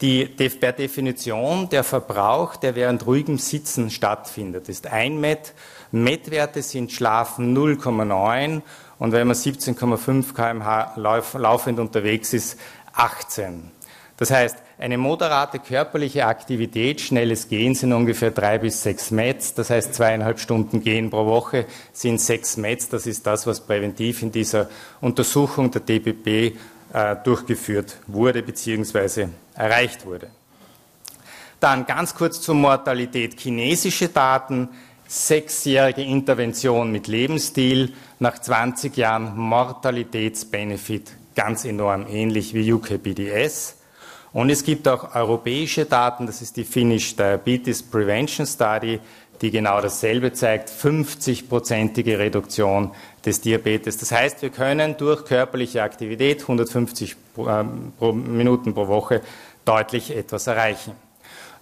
die, 0.00 0.26
per 0.26 0.72
Definition 0.72 1.68
der 1.68 1.84
Verbrauch, 1.84 2.56
der 2.56 2.74
während 2.74 3.06
ruhigem 3.06 3.38
Sitzen 3.38 3.90
stattfindet. 3.90 4.68
Ist 4.68 4.88
ein 4.88 5.20
MET. 5.20 5.54
MET-Werte 5.92 6.62
sind 6.62 6.90
Schlafen 6.90 7.56
0,9 7.56 8.62
und 8.98 9.12
wenn 9.12 9.28
man 9.28 9.36
17,5 9.36 10.34
kmh 10.34 10.94
laufend 11.36 11.78
unterwegs 11.78 12.32
ist, 12.32 12.58
18. 12.92 13.70
Das 14.16 14.30
heißt, 14.30 14.56
eine 14.82 14.98
moderate 14.98 15.60
körperliche 15.60 16.26
Aktivität, 16.26 17.00
schnelles 17.00 17.48
Gehen 17.48 17.76
sind 17.76 17.92
ungefähr 17.92 18.32
drei 18.32 18.58
bis 18.58 18.82
sechs 18.82 19.12
Mets. 19.12 19.54
Das 19.54 19.70
heißt, 19.70 19.94
zweieinhalb 19.94 20.40
Stunden 20.40 20.82
Gehen 20.82 21.08
pro 21.08 21.24
Woche 21.24 21.66
sind 21.92 22.20
sechs 22.20 22.56
Mets. 22.56 22.88
Das 22.88 23.06
ist 23.06 23.24
das, 23.24 23.46
was 23.46 23.60
präventiv 23.60 24.22
in 24.22 24.32
dieser 24.32 24.68
Untersuchung 25.00 25.70
der 25.70 25.82
DBB 25.82 26.56
äh, 26.92 27.16
durchgeführt 27.22 27.96
wurde 28.08 28.42
bzw. 28.42 29.28
erreicht 29.54 30.04
wurde. 30.04 30.26
Dann 31.60 31.86
ganz 31.86 32.16
kurz 32.16 32.40
zur 32.40 32.56
Mortalität. 32.56 33.38
Chinesische 33.38 34.08
Daten, 34.08 34.68
sechsjährige 35.06 36.02
Intervention 36.02 36.90
mit 36.90 37.06
Lebensstil, 37.06 37.92
nach 38.18 38.36
20 38.40 38.96
Jahren 38.96 39.36
Mortalitätsbenefit 39.36 41.12
ganz 41.36 41.64
enorm 41.64 42.08
ähnlich 42.08 42.52
wie 42.52 42.72
UKBDS. 42.72 43.76
Und 44.32 44.50
es 44.50 44.64
gibt 44.64 44.88
auch 44.88 45.14
europäische 45.14 45.84
Daten, 45.84 46.26
das 46.26 46.40
ist 46.40 46.56
die 46.56 46.64
Finnish 46.64 47.14
Diabetes 47.16 47.82
Prevention 47.82 48.46
Study, 48.46 48.98
die 49.42 49.50
genau 49.50 49.80
dasselbe 49.80 50.32
zeigt, 50.32 50.70
50-prozentige 50.70 52.18
Reduktion 52.18 52.92
des 53.24 53.40
Diabetes. 53.40 53.98
Das 53.98 54.12
heißt, 54.12 54.40
wir 54.40 54.50
können 54.50 54.96
durch 54.96 55.24
körperliche 55.24 55.82
Aktivität 55.82 56.42
150 56.42 57.16
ähm, 57.38 57.92
Minuten 58.00 58.72
pro 58.72 58.86
Woche 58.86 59.20
deutlich 59.64 60.16
etwas 60.16 60.46
erreichen. 60.46 60.92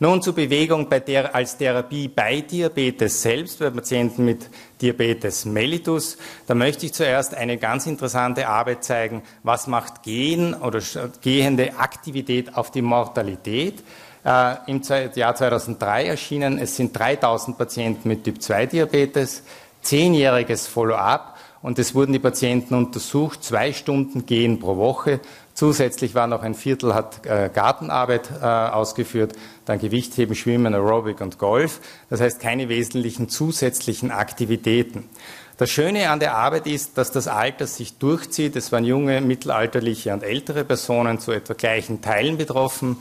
Nun 0.02 0.23
zur 0.23 0.35
Bewegung 0.35 0.88
bei 0.88 0.99
der, 0.99 1.35
als 1.35 1.59
Therapie 1.59 2.09
bei 2.09 2.40
Diabetes 2.40 3.21
selbst, 3.21 3.59
bei 3.59 3.69
Patienten 3.69 4.25
mit 4.25 4.49
Diabetes 4.80 5.45
mellitus. 5.45 6.16
Da 6.47 6.54
möchte 6.54 6.87
ich 6.87 6.95
zuerst 6.95 7.35
eine 7.35 7.59
ganz 7.59 7.87
interessante 7.87 8.49
Arbeit 8.49 8.83
zeigen, 8.83 9.23
was 9.42 9.66
macht 9.66 10.02
Gehen 10.02 10.54
oder 10.54 10.80
gehende 11.21 11.76
Aktivität 11.76 12.57
auf 12.57 12.71
die 12.71 12.80
Mortalität. 12.80 13.85
Äh, 14.25 14.54
Im 14.69 14.80
Jahr 15.14 15.35
2003 15.35 16.07
erschienen, 16.07 16.59
es 16.59 16.76
sind 16.76 16.99
3000 16.99 17.59
Patienten 17.59 18.09
mit 18.09 18.25
Typ-2-Diabetes, 18.25 19.42
zehnjähriges 19.83 20.66
Follow-up 20.66 21.37
und 21.62 21.79
es 21.79 21.95
wurden 21.95 22.12
die 22.12 22.19
Patienten 22.19 22.75
untersucht, 22.75 23.45
zwei 23.45 23.73
Stunden 23.73 24.26
Gehen 24.26 24.59
pro 24.59 24.76
Woche 24.76 25.21
Zusätzlich 25.61 26.14
war 26.14 26.26
noch 26.26 26.43
ein 26.43 26.55
Viertel 26.55 26.95
hat 26.95 27.26
äh, 27.26 27.50
Gartenarbeit 27.52 28.31
äh, 28.40 28.47
ausgeführt, 28.47 29.35
dann 29.67 29.79
Gewichtheben, 29.79 30.35
Schwimmen, 30.35 30.73
Aerobic 30.73 31.21
und 31.21 31.37
Golf. 31.37 31.81
Das 32.09 32.23
heißt 32.23 32.40
keine 32.40 32.71
wesentlichen 32.71 33.29
zusätzlichen 33.29 34.11
Aktivitäten. 34.11 35.11
Das 35.59 35.69
Schöne 35.69 36.09
an 36.09 36.19
der 36.19 36.35
Arbeit 36.35 36.67
ist, 36.67 36.97
dass 36.97 37.12
das 37.12 37.29
Alter 37.29 37.67
sich 37.67 37.99
durchzieht. 37.99 38.57
Es 38.57 38.73
waren 38.73 38.87
junge, 38.87 39.21
mittelalterliche 39.21 40.14
und 40.14 40.23
ältere 40.23 40.64
Personen 40.64 41.19
zu 41.19 41.31
etwa 41.31 41.52
gleichen 41.52 42.00
Teilen 42.00 42.38
betroffen. 42.38 42.97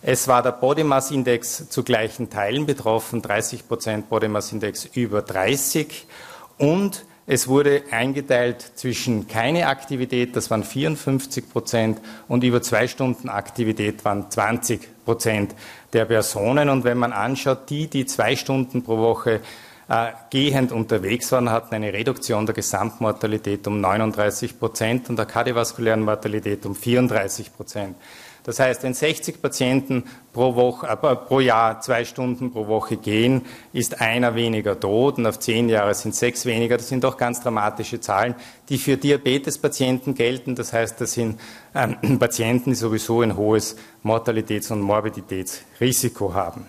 Es 0.00 0.28
war 0.28 0.44
der 0.44 0.52
Body 0.52 0.84
Mass 0.84 1.10
Index 1.10 1.68
zu 1.68 1.82
gleichen 1.82 2.30
Teilen 2.30 2.66
betroffen, 2.66 3.20
30 3.20 3.66
Prozent 3.66 4.08
Body 4.08 4.28
Mass 4.28 4.52
Index 4.52 4.84
über 4.84 5.22
30 5.22 6.06
und 6.56 7.04
es 7.28 7.48
wurde 7.48 7.82
eingeteilt 7.90 8.62
zwischen 8.76 9.26
keine 9.26 9.66
Aktivität, 9.66 10.36
das 10.36 10.50
waren 10.50 10.62
54 10.62 11.50
Prozent, 11.50 12.00
und 12.28 12.44
über 12.44 12.62
zwei 12.62 12.86
Stunden 12.86 13.28
Aktivität 13.28 14.04
waren 14.04 14.30
20 14.30 15.04
Prozent 15.04 15.54
der 15.92 16.04
Personen. 16.04 16.68
Und 16.68 16.84
wenn 16.84 16.98
man 16.98 17.12
anschaut, 17.12 17.68
die, 17.68 17.88
die 17.88 18.06
zwei 18.06 18.36
Stunden 18.36 18.84
pro 18.84 18.98
Woche 18.98 19.40
äh, 19.88 20.06
gehend 20.30 20.70
unterwegs 20.70 21.32
waren, 21.32 21.50
hatten 21.50 21.74
eine 21.74 21.92
Reduktion 21.92 22.46
der 22.46 22.54
Gesamtmortalität 22.54 23.66
um 23.66 23.80
39 23.80 24.58
Prozent 24.58 25.10
und 25.10 25.16
der 25.16 25.26
kardiovaskulären 25.26 26.02
Mortalität 26.02 26.64
um 26.64 26.76
34 26.76 27.56
Prozent. 27.56 27.96
Das 28.46 28.60
heißt, 28.60 28.84
wenn 28.84 28.94
60 28.94 29.42
Patienten 29.42 30.04
pro, 30.32 30.54
Woche, 30.54 30.86
äh, 30.86 31.16
pro 31.16 31.40
Jahr 31.40 31.80
zwei 31.80 32.04
Stunden 32.04 32.52
pro 32.52 32.68
Woche 32.68 32.96
gehen, 32.96 33.42
ist 33.72 34.00
einer 34.00 34.36
weniger 34.36 34.78
tot 34.78 35.18
und 35.18 35.26
auf 35.26 35.40
zehn 35.40 35.68
Jahre 35.68 35.92
sind 35.94 36.14
sechs 36.14 36.46
weniger. 36.46 36.76
Das 36.76 36.88
sind 36.88 37.02
doch 37.02 37.16
ganz 37.16 37.40
dramatische 37.40 38.00
Zahlen, 38.00 38.36
die 38.68 38.78
für 38.78 38.96
Diabetespatienten 38.96 40.14
gelten. 40.14 40.54
Das 40.54 40.72
heißt, 40.72 41.00
das 41.00 41.14
sind 41.14 41.40
ähm, 41.74 42.18
Patienten, 42.20 42.70
die 42.70 42.76
sowieso 42.76 43.20
ein 43.20 43.36
hohes 43.36 43.74
Mortalitäts- 44.04 44.70
und 44.70 44.80
Morbiditätsrisiko 44.80 46.32
haben. 46.32 46.66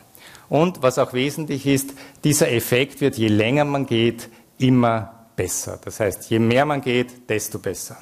Und 0.50 0.82
was 0.82 0.98
auch 0.98 1.14
wesentlich 1.14 1.68
ist, 1.68 1.92
dieser 2.24 2.52
Effekt 2.52 3.02
wird, 3.02 3.18
je 3.18 3.28
länger 3.28 3.66
man 3.66 3.86
geht, 3.86 4.30
immer 4.58 5.28
besser. 5.36 5.80
Das 5.86 6.00
heißt, 6.00 6.28
je 6.32 6.40
mehr 6.40 6.66
man 6.66 6.82
geht, 6.82 7.30
desto 7.30 7.60
besser. 7.60 7.98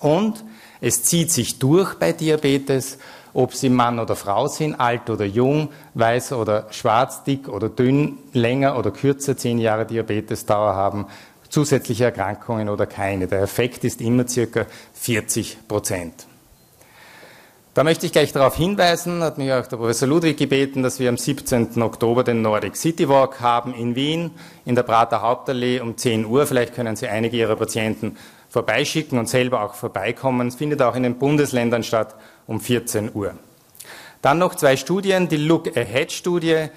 Und 0.00 0.44
es 0.80 1.02
zieht 1.02 1.30
sich 1.30 1.58
durch 1.58 1.94
bei 1.94 2.12
Diabetes, 2.12 2.98
ob 3.32 3.54
Sie 3.54 3.68
Mann 3.68 3.98
oder 3.98 4.16
Frau 4.16 4.48
sind, 4.48 4.80
alt 4.80 5.10
oder 5.10 5.24
jung, 5.26 5.68
weiß 5.94 6.32
oder 6.32 6.68
schwarz, 6.70 7.22
dick 7.24 7.48
oder 7.48 7.68
dünn, 7.68 8.18
länger 8.32 8.78
oder 8.78 8.90
kürzer, 8.90 9.36
zehn 9.36 9.58
Jahre 9.58 9.84
Diabetesdauer 9.84 10.74
haben, 10.74 11.06
zusätzliche 11.50 12.04
Erkrankungen 12.04 12.68
oder 12.68 12.86
keine. 12.86 13.26
Der 13.26 13.42
Effekt 13.42 13.84
ist 13.84 14.00
immer 14.00 14.26
circa 14.26 14.66
40 14.94 15.68
Prozent. 15.68 16.26
Da 17.76 17.84
möchte 17.84 18.06
ich 18.06 18.12
gleich 18.12 18.32
darauf 18.32 18.56
hinweisen, 18.56 19.22
hat 19.22 19.36
mich 19.36 19.52
auch 19.52 19.66
der 19.66 19.76
Professor 19.76 20.08
Ludwig 20.08 20.38
gebeten, 20.38 20.82
dass 20.82 20.98
wir 20.98 21.10
am 21.10 21.18
17. 21.18 21.82
Oktober 21.82 22.24
den 22.24 22.40
Nordic 22.40 22.74
City 22.74 23.06
Walk 23.06 23.42
haben 23.42 23.74
in 23.74 23.94
Wien, 23.94 24.30
in 24.64 24.74
der 24.74 24.82
Prater 24.82 25.20
Hauptallee 25.20 25.80
um 25.80 25.94
10 25.94 26.24
Uhr. 26.24 26.46
Vielleicht 26.46 26.74
können 26.74 26.96
Sie 26.96 27.06
einige 27.06 27.36
Ihrer 27.36 27.56
Patienten 27.56 28.16
vorbeischicken 28.56 29.18
und 29.18 29.28
selber 29.28 29.60
auch 29.60 29.74
vorbeikommen. 29.74 30.48
Es 30.48 30.54
findet 30.54 30.80
auch 30.80 30.96
in 30.96 31.02
den 31.02 31.18
Bundesländern 31.18 31.82
statt 31.82 32.14
um 32.46 32.58
14 32.58 33.10
Uhr. 33.14 33.34
Dann 34.22 34.38
noch 34.38 34.54
zwei 34.54 34.78
Studien, 34.78 35.28
die 35.28 35.36
Look 35.36 35.76
Ahead 35.76 36.10
Studie, 36.10 36.68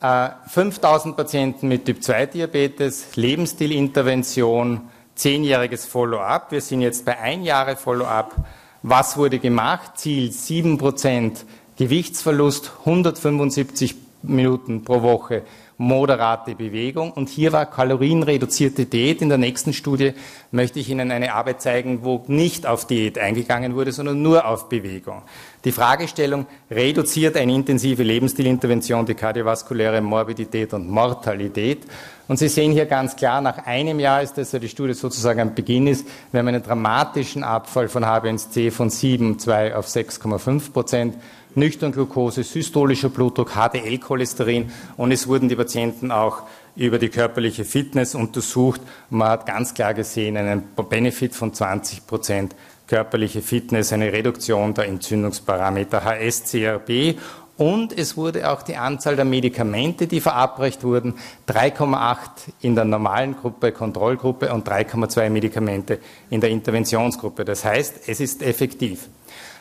5000 0.00 1.14
äh, 1.14 1.16
Patienten 1.16 1.68
mit 1.68 1.84
Typ 1.84 2.02
2 2.02 2.26
Diabetes, 2.26 3.14
Lebensstilintervention, 3.14 4.80
zehnjähriges 5.14 5.84
Follow-up. 5.84 6.50
Wir 6.50 6.60
sind 6.60 6.80
jetzt 6.80 7.04
bei 7.04 7.16
ein 7.20 7.44
Jahre 7.44 7.76
Follow-up. 7.76 8.34
Was 8.82 9.16
wurde 9.16 9.38
gemacht? 9.38 9.98
Ziel 9.98 10.30
7% 10.30 11.44
Gewichtsverlust, 11.76 12.72
175 12.80 13.94
Minuten 14.24 14.82
pro 14.82 15.02
Woche 15.02 15.44
moderate 15.80 16.54
Bewegung. 16.54 17.10
Und 17.10 17.30
hier 17.30 17.52
war 17.52 17.64
kalorienreduzierte 17.64 18.84
Diät. 18.84 19.22
In 19.22 19.30
der 19.30 19.38
nächsten 19.38 19.72
Studie 19.72 20.12
möchte 20.50 20.78
ich 20.78 20.90
Ihnen 20.90 21.10
eine 21.10 21.32
Arbeit 21.32 21.62
zeigen, 21.62 22.04
wo 22.04 22.22
nicht 22.26 22.66
auf 22.66 22.86
Diät 22.86 23.18
eingegangen 23.18 23.74
wurde, 23.74 23.90
sondern 23.90 24.20
nur 24.20 24.46
auf 24.46 24.68
Bewegung. 24.68 25.22
Die 25.64 25.72
Fragestellung, 25.72 26.46
reduziert 26.70 27.36
eine 27.36 27.54
intensive 27.54 28.02
Lebensstilintervention 28.02 29.06
die 29.06 29.14
kardiovaskuläre 29.14 30.02
Morbidität 30.02 30.74
und 30.74 30.88
Mortalität? 30.88 31.86
Und 32.28 32.38
Sie 32.38 32.48
sehen 32.48 32.72
hier 32.72 32.86
ganz 32.86 33.16
klar, 33.16 33.40
nach 33.40 33.66
einem 33.66 33.98
Jahr 34.00 34.22
ist 34.22 34.38
das 34.38 34.52
ja 34.52 34.58
die 34.58 34.68
Studie 34.68 34.94
sozusagen 34.94 35.40
am 35.40 35.54
Beginn 35.54 35.86
ist, 35.86 36.06
wir 36.30 36.40
haben 36.40 36.48
einen 36.48 36.62
dramatischen 36.62 37.42
Abfall 37.42 37.88
von 37.88 38.04
HbA1c 38.04 38.70
von 38.70 38.90
7,2 38.90 39.74
auf 39.74 39.86
6,5 39.86 40.72
Prozent 40.72 41.16
nüchtern 41.54 41.92
Glucose, 41.92 42.42
systolischer 42.42 43.08
Blutdruck, 43.08 43.52
HDL-Cholesterin 43.54 44.70
und 44.96 45.12
es 45.12 45.26
wurden 45.28 45.48
die 45.48 45.56
Patienten 45.56 46.10
auch 46.10 46.42
über 46.76 46.98
die 46.98 47.08
körperliche 47.08 47.64
Fitness 47.64 48.14
untersucht. 48.14 48.80
Man 49.10 49.28
hat 49.28 49.46
ganz 49.46 49.74
klar 49.74 49.94
gesehen 49.94 50.36
einen 50.36 50.62
Benefit 50.88 51.34
von 51.34 51.52
20 51.52 52.06
Prozent 52.06 52.54
körperliche 52.86 53.42
Fitness, 53.42 53.92
eine 53.92 54.12
Reduktion 54.12 54.74
der 54.74 54.86
Entzündungsparameter 54.86 56.04
HS-CRP 56.04 57.16
und 57.60 57.92
es 57.92 58.16
wurde 58.16 58.50
auch 58.50 58.62
die 58.62 58.76
Anzahl 58.76 59.16
der 59.16 59.26
Medikamente, 59.26 60.06
die 60.06 60.22
verabreicht 60.22 60.82
wurden, 60.82 61.16
3,8 61.46 62.16
in 62.62 62.74
der 62.74 62.86
normalen 62.86 63.36
Gruppe, 63.36 63.70
Kontrollgruppe 63.72 64.50
und 64.50 64.66
3,2 64.66 65.28
Medikamente 65.28 65.98
in 66.30 66.40
der 66.40 66.48
Interventionsgruppe. 66.48 67.44
Das 67.44 67.66
heißt, 67.66 68.08
es 68.08 68.18
ist 68.20 68.42
effektiv. 68.42 69.10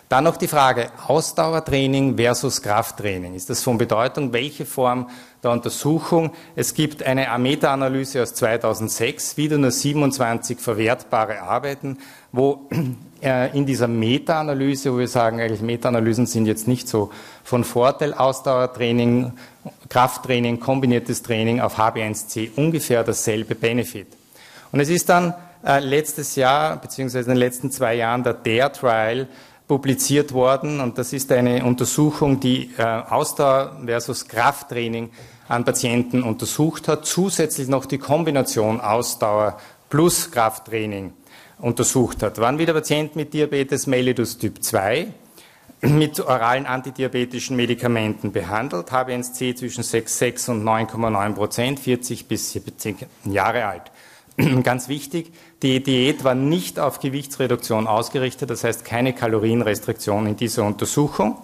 Dann 0.09 0.23
noch 0.23 0.37
die 0.37 0.47
Frage 0.47 0.89
Ausdauertraining 1.05 2.17
versus 2.17 2.63
Krafttraining. 2.63 3.35
Ist 3.35 3.51
das 3.51 3.61
von 3.61 3.77
Bedeutung? 3.77 4.33
Welche 4.33 4.65
Form 4.65 5.07
der 5.43 5.51
Untersuchung? 5.51 6.31
Es 6.55 6.73
gibt 6.73 7.03
eine 7.03 7.27
Meta-Analyse 7.37 8.23
aus 8.23 8.33
2006, 8.33 9.37
wieder 9.37 9.59
nur 9.59 9.69
27 9.69 10.59
verwertbare 10.59 11.43
Arbeiten, 11.43 11.99
wo 12.31 12.67
äh, 13.21 13.55
in 13.55 13.67
dieser 13.67 13.87
Meta-Analyse, 13.87 14.91
wo 14.91 14.97
wir 14.97 15.07
sagen, 15.07 15.39
eigentlich 15.39 15.61
Meta-Analysen 15.61 16.25
sind 16.25 16.47
jetzt 16.47 16.67
nicht 16.67 16.89
so 16.89 17.11
von 17.43 17.63
Vorteil, 17.63 18.15
Ausdauertraining, 18.15 19.33
Krafttraining, 19.89 20.59
kombiniertes 20.59 21.21
Training 21.21 21.61
auf 21.61 21.77
HB1C 21.77 22.55
ungefähr 22.55 23.03
dasselbe 23.03 23.53
Benefit. 23.53 24.07
Und 24.71 24.79
es 24.79 24.89
ist 24.89 25.07
dann 25.07 25.35
äh, 25.63 25.79
letztes 25.79 26.35
Jahr, 26.35 26.77
beziehungsweise 26.77 27.29
in 27.29 27.35
den 27.35 27.39
letzten 27.39 27.69
zwei 27.69 27.93
Jahren, 27.93 28.23
der 28.23 28.33
DARE-Trial 28.33 29.27
publiziert 29.69 30.33
worden 30.33 30.79
und 30.79 30.97
das 30.97 31.13
ist 31.13 31.31
eine 31.31 31.63
Untersuchung, 31.63 32.39
die 32.39 32.71
äh, 32.77 32.81
Ausdauer 32.81 33.79
versus 33.85 34.27
Krafttraining 34.27 35.11
an 35.47 35.63
Patienten 35.63 36.23
untersucht 36.23 36.87
hat, 36.87 37.05
zusätzlich 37.05 37.67
noch 37.67 37.85
die 37.85 37.99
Kombination 37.99 38.81
Ausdauer 38.81 39.59
plus 39.87 40.31
Krafttraining 40.31 41.13
untersucht 41.59 42.23
hat. 42.23 42.39
Waren 42.39 42.57
wieder 42.57 42.73
Patienten 42.73 43.19
mit 43.19 43.31
Diabetes 43.31 43.85
mellitus 43.85 44.39
Typ 44.39 44.63
2 44.63 45.13
mit 45.81 46.19
oralen 46.19 46.65
antidiabetischen 46.65 47.55
Medikamenten 47.55 48.31
behandelt, 48.31 48.91
HbA1c 48.91 49.55
zwischen 49.55 49.83
6,6 49.83 50.49
und 50.49 50.63
9,9 50.63 51.33
Prozent, 51.35 51.79
40 51.79 52.27
bis 52.27 52.51
70 52.53 53.05
Jahre 53.25 53.65
alt. 53.65 53.83
Ganz 54.63 54.87
wichtig, 54.87 55.33
die 55.61 55.83
Diät 55.83 56.23
war 56.23 56.35
nicht 56.35 56.79
auf 56.79 56.99
Gewichtsreduktion 56.99 57.87
ausgerichtet, 57.87 58.49
das 58.49 58.63
heißt 58.63 58.85
keine 58.85 59.13
Kalorienrestriktion 59.13 60.27
in 60.27 60.37
dieser 60.37 60.63
Untersuchung. 60.63 61.37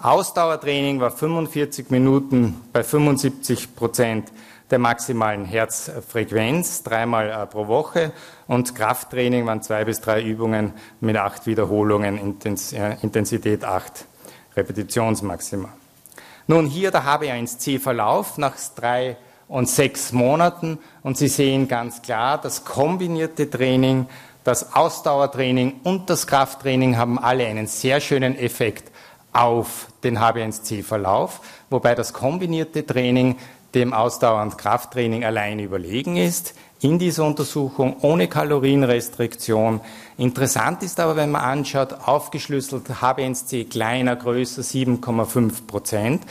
Ausdauertraining 0.00 1.00
war 1.00 1.10
45 1.10 1.90
Minuten 1.90 2.60
bei 2.72 2.82
75 2.82 3.76
Prozent 3.76 4.32
der 4.70 4.78
maximalen 4.78 5.44
Herzfrequenz, 5.44 6.82
dreimal 6.82 7.30
äh, 7.30 7.46
pro 7.46 7.68
Woche. 7.68 8.12
Und 8.48 8.74
Krafttraining 8.74 9.46
waren 9.46 9.62
zwei 9.62 9.84
bis 9.84 10.00
drei 10.00 10.22
Übungen 10.22 10.72
mit 11.00 11.16
acht 11.16 11.46
Wiederholungen, 11.46 12.18
Intensität 12.18 13.64
acht 13.64 14.06
Repetitionsmaxima. 14.56 15.68
Nun 16.46 16.66
hier 16.66 16.90
der 16.90 17.04
HB1C-Verlauf 17.04 18.38
nach 18.38 18.56
drei 18.74 19.16
und 19.48 19.68
sechs 19.68 20.12
Monaten. 20.12 20.78
Und 21.02 21.18
Sie 21.18 21.28
sehen 21.28 21.68
ganz 21.68 22.02
klar, 22.02 22.38
das 22.40 22.64
kombinierte 22.64 23.48
Training, 23.48 24.06
das 24.44 24.74
Ausdauertraining 24.74 25.80
und 25.84 26.10
das 26.10 26.26
Krafttraining 26.26 26.96
haben 26.96 27.18
alle 27.18 27.46
einen 27.46 27.66
sehr 27.66 28.00
schönen 28.00 28.36
Effekt 28.38 28.90
auf 29.32 29.88
den 30.04 30.18
HB1C-Verlauf, 30.18 31.40
wobei 31.70 31.94
das 31.94 32.12
kombinierte 32.12 32.86
Training 32.86 33.36
dem 33.74 33.92
Ausdauer- 33.92 34.42
und 34.42 34.56
Krafttraining 34.56 35.24
allein 35.24 35.58
überlegen 35.58 36.16
ist. 36.16 36.54
In 36.80 36.98
dieser 36.98 37.24
Untersuchung 37.24 37.96
ohne 38.02 38.28
Kalorienrestriktion. 38.28 39.80
Interessant 40.18 40.82
ist 40.82 41.00
aber, 41.00 41.16
wenn 41.16 41.30
man 41.30 41.40
anschaut, 41.40 41.94
aufgeschlüsselt 42.04 42.88
HB1C 43.00 43.68
kleiner, 43.68 44.16
größer 44.16 44.62
7,5 44.62 45.66
Prozent 45.66 46.22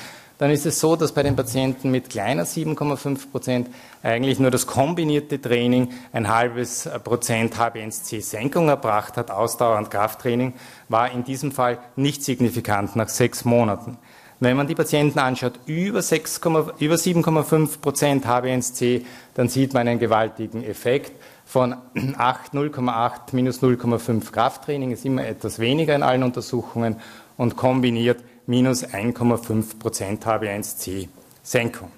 dann 0.43 0.51
ist 0.51 0.65
es 0.65 0.81
so, 0.81 0.97
dass 0.97 1.13
bei 1.13 1.23
den 1.23 1.37
Patienten 1.37 1.89
mit 1.89 2.09
kleiner 2.09 2.43
7,5 2.43 3.31
Prozent 3.31 3.69
eigentlich 4.01 4.39
nur 4.39 4.51
das 4.51 4.67
kombinierte 4.67 5.39
Training 5.39 5.93
ein 6.11 6.27
halbes 6.27 6.89
Prozent 7.05 7.55
HbA1c-Senkung 7.55 8.67
erbracht 8.67 9.15
hat. 9.15 9.31
Ausdauer- 9.31 9.77
und 9.77 9.89
Krafttraining 9.89 10.51
war 10.89 11.09
in 11.09 11.23
diesem 11.23 11.53
Fall 11.53 11.79
nicht 11.95 12.25
signifikant 12.25 12.97
nach 12.97 13.07
sechs 13.07 13.45
Monaten. 13.45 13.97
Wenn 14.41 14.57
man 14.57 14.67
die 14.67 14.75
Patienten 14.75 15.17
anschaut, 15.17 15.61
über, 15.65 15.99
über 15.99 16.95
7,5 16.95 17.79
Prozent 17.79 18.25
HbA1c, 18.25 19.05
dann 19.35 19.47
sieht 19.47 19.73
man 19.73 19.87
einen 19.87 19.99
gewaltigen 19.99 20.61
Effekt 20.65 21.13
von 21.45 21.73
8, 22.17 22.53
0,8 22.53 23.11
minus 23.31 23.61
0,5 23.61 24.29
Krafttraining, 24.29 24.91
ist 24.91 25.05
immer 25.05 25.25
etwas 25.25 25.59
weniger 25.59 25.95
in 25.95 26.03
allen 26.03 26.23
Untersuchungen 26.23 26.97
und 27.37 27.55
kombiniert 27.55 28.17
minus 28.45 28.85
1,5 28.85 29.79
Prozent 29.79 30.25
HB1C 30.25 31.07
Senkung. 31.41 31.91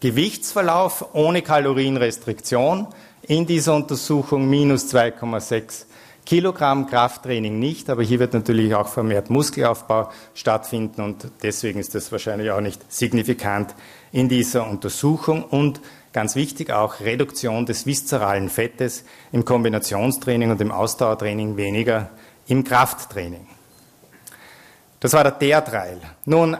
Gewichtsverlauf 0.00 1.14
ohne 1.14 1.42
Kalorienrestriktion 1.42 2.88
in 3.22 3.46
dieser 3.46 3.74
Untersuchung 3.74 4.48
minus 4.48 4.92
2,6 4.94 5.86
Kilogramm 6.26 6.88
Krafttraining 6.88 7.58
nicht, 7.60 7.88
aber 7.88 8.02
hier 8.02 8.18
wird 8.18 8.34
natürlich 8.34 8.74
auch 8.74 8.88
vermehrt 8.88 9.30
Muskelaufbau 9.30 10.10
stattfinden 10.34 11.00
und 11.00 11.28
deswegen 11.42 11.78
ist 11.78 11.94
das 11.94 12.10
wahrscheinlich 12.10 12.50
auch 12.50 12.60
nicht 12.60 12.92
signifikant 12.92 13.76
in 14.10 14.28
dieser 14.28 14.68
Untersuchung 14.68 15.44
und 15.44 15.80
ganz 16.12 16.34
wichtig 16.34 16.72
auch 16.72 16.98
Reduktion 16.98 17.64
des 17.64 17.86
viszeralen 17.86 18.48
Fettes 18.48 19.04
im 19.30 19.44
Kombinationstraining 19.44 20.50
und 20.50 20.60
im 20.60 20.72
Ausdauertraining 20.72 21.56
weniger 21.56 22.10
im 22.48 22.64
Krafttraining. 22.64 23.46
Das 25.00 25.12
war 25.12 25.22
der 25.24 25.32
DER-Trial. 25.32 26.00
Nun, 26.24 26.56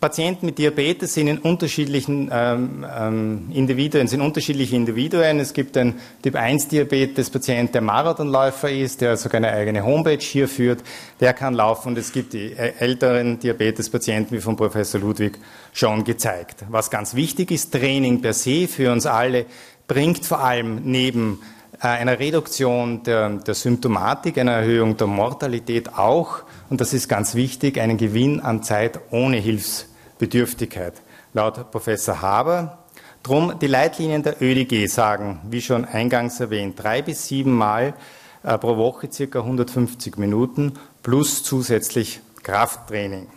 Patienten 0.00 0.46
mit 0.46 0.58
Diabetes 0.58 1.14
sind 1.14 1.28
in 1.28 1.38
unterschiedlichen 1.38 2.30
ähm, 2.32 2.86
ähm, 2.98 3.50
Individuen, 3.52 4.08
sind 4.08 4.22
unterschiedliche 4.22 4.74
Individuen. 4.76 5.40
Es 5.40 5.52
gibt 5.52 5.76
einen 5.76 6.00
Typ 6.22 6.36
1 6.36 6.68
Diabetes-Patient, 6.68 7.74
der 7.74 7.82
Marathonläufer 7.82 8.70
ist, 8.70 9.02
der 9.02 9.16
sogar 9.16 9.38
eine 9.38 9.52
eigene 9.52 9.84
Homepage 9.84 10.18
hier 10.18 10.48
führt, 10.48 10.82
der 11.20 11.34
kann 11.34 11.54
laufen 11.54 11.88
und 11.88 11.98
es 11.98 12.12
gibt 12.12 12.32
die 12.32 12.54
älteren 12.54 13.38
Diabetes-Patienten, 13.38 14.34
wie 14.34 14.40
von 14.40 14.56
Professor 14.56 15.00
Ludwig 15.00 15.38
schon 15.72 16.02
gezeigt. 16.02 16.64
Was 16.70 16.90
ganz 16.90 17.14
wichtig 17.14 17.50
ist, 17.50 17.72
Training 17.72 18.22
per 18.22 18.32
se 18.32 18.66
für 18.66 18.90
uns 18.90 19.04
alle 19.04 19.44
bringt 19.86 20.24
vor 20.24 20.40
allem 20.40 20.80
neben 20.84 21.42
äh, 21.80 21.88
einer 21.88 22.18
Reduktion 22.18 23.02
der, 23.02 23.28
der 23.30 23.54
Symptomatik, 23.54 24.38
einer 24.38 24.52
Erhöhung 24.52 24.96
der 24.96 25.06
Mortalität 25.06 25.94
auch 25.94 26.44
und 26.70 26.80
das 26.80 26.92
ist 26.92 27.08
ganz 27.08 27.34
wichtig, 27.34 27.78
einen 27.80 27.96
Gewinn 27.96 28.40
an 28.40 28.62
Zeit 28.62 29.00
ohne 29.10 29.36
Hilfsbedürftigkeit. 29.38 30.94
Laut 31.32 31.70
Professor 31.70 32.22
Haber. 32.22 32.78
Drum 33.22 33.58
die 33.58 33.66
Leitlinien 33.66 34.22
der 34.22 34.40
ÖDG 34.42 34.86
sagen, 34.86 35.40
wie 35.48 35.62
schon 35.62 35.84
eingangs 35.84 36.40
erwähnt, 36.40 36.74
drei 36.82 37.00
bis 37.00 37.26
sieben 37.26 37.52
Mal 37.54 37.94
äh, 38.42 38.58
pro 38.58 38.76
Woche 38.76 39.10
circa 39.10 39.40
150 39.40 40.18
Minuten 40.18 40.74
plus 41.02 41.42
zusätzlich 41.42 42.20
Krafttraining. 42.42 43.28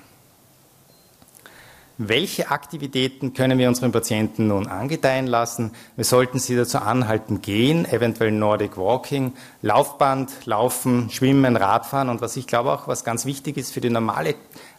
Welche 1.99 2.51
Aktivitäten 2.51 3.33
können 3.33 3.57
wir 3.57 3.67
unseren 3.67 3.91
Patienten 3.91 4.47
nun 4.47 4.67
angedeihen 4.67 5.25
lassen? 5.25 5.71
Wir 5.95 6.05
sollten 6.05 6.38
sie 6.38 6.55
dazu 6.55 6.77
anhalten, 6.77 7.41
gehen, 7.41 7.86
eventuell 7.86 8.31
Nordic 8.31 8.77
Walking, 8.77 9.33
Laufband, 9.63 10.45
Laufen, 10.45 11.10
Schwimmen, 11.10 11.55
Radfahren 11.55 12.10
und 12.10 12.21
was 12.21 12.38
ich 12.38 12.45
glaube 12.45 12.71
auch, 12.71 12.88
was 12.88 13.03
ganz 13.03 13.25
wichtig 13.25 13.57
ist 13.57 13.73
für 13.73 13.81
die 13.81 13.89
normale 13.89 14.36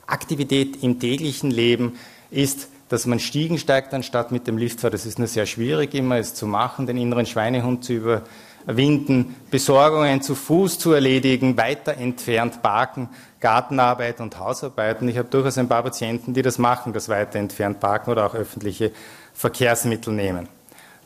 Aktivität 0.06 0.80
im 0.84 1.00
täglichen 1.00 1.50
Leben, 1.50 1.98
ist, 2.30 2.68
dass 2.88 3.04
man 3.04 3.18
Stiegen 3.18 3.58
steigt 3.58 3.92
anstatt 3.94 4.30
mit 4.30 4.46
dem 4.46 4.56
Lift 4.56 4.80
fährt. 4.80 4.94
Das 4.94 5.04
ist 5.04 5.18
nur 5.18 5.26
sehr 5.26 5.46
schwierig 5.46 5.94
immer, 5.94 6.18
es 6.18 6.34
zu 6.34 6.46
machen, 6.46 6.86
den 6.86 6.96
inneren 6.96 7.26
Schweinehund 7.26 7.84
zu 7.84 7.94
über, 7.94 8.22
winden, 8.66 9.36
Besorgungen 9.50 10.22
zu 10.22 10.34
Fuß 10.34 10.78
zu 10.78 10.92
erledigen, 10.92 11.56
weiter 11.56 11.96
entfernt 11.96 12.62
parken, 12.62 13.08
Gartenarbeit 13.40 14.20
und 14.20 14.38
Hausarbeiten. 14.38 15.08
Ich 15.08 15.16
habe 15.18 15.28
durchaus 15.28 15.58
ein 15.58 15.68
paar 15.68 15.82
Patienten, 15.82 16.34
die 16.34 16.42
das 16.42 16.58
machen, 16.58 16.92
das 16.92 17.08
weiter 17.08 17.38
entfernt 17.38 17.80
parken 17.80 18.10
oder 18.10 18.26
auch 18.26 18.34
öffentliche 18.34 18.92
Verkehrsmittel 19.34 20.12
nehmen. 20.12 20.48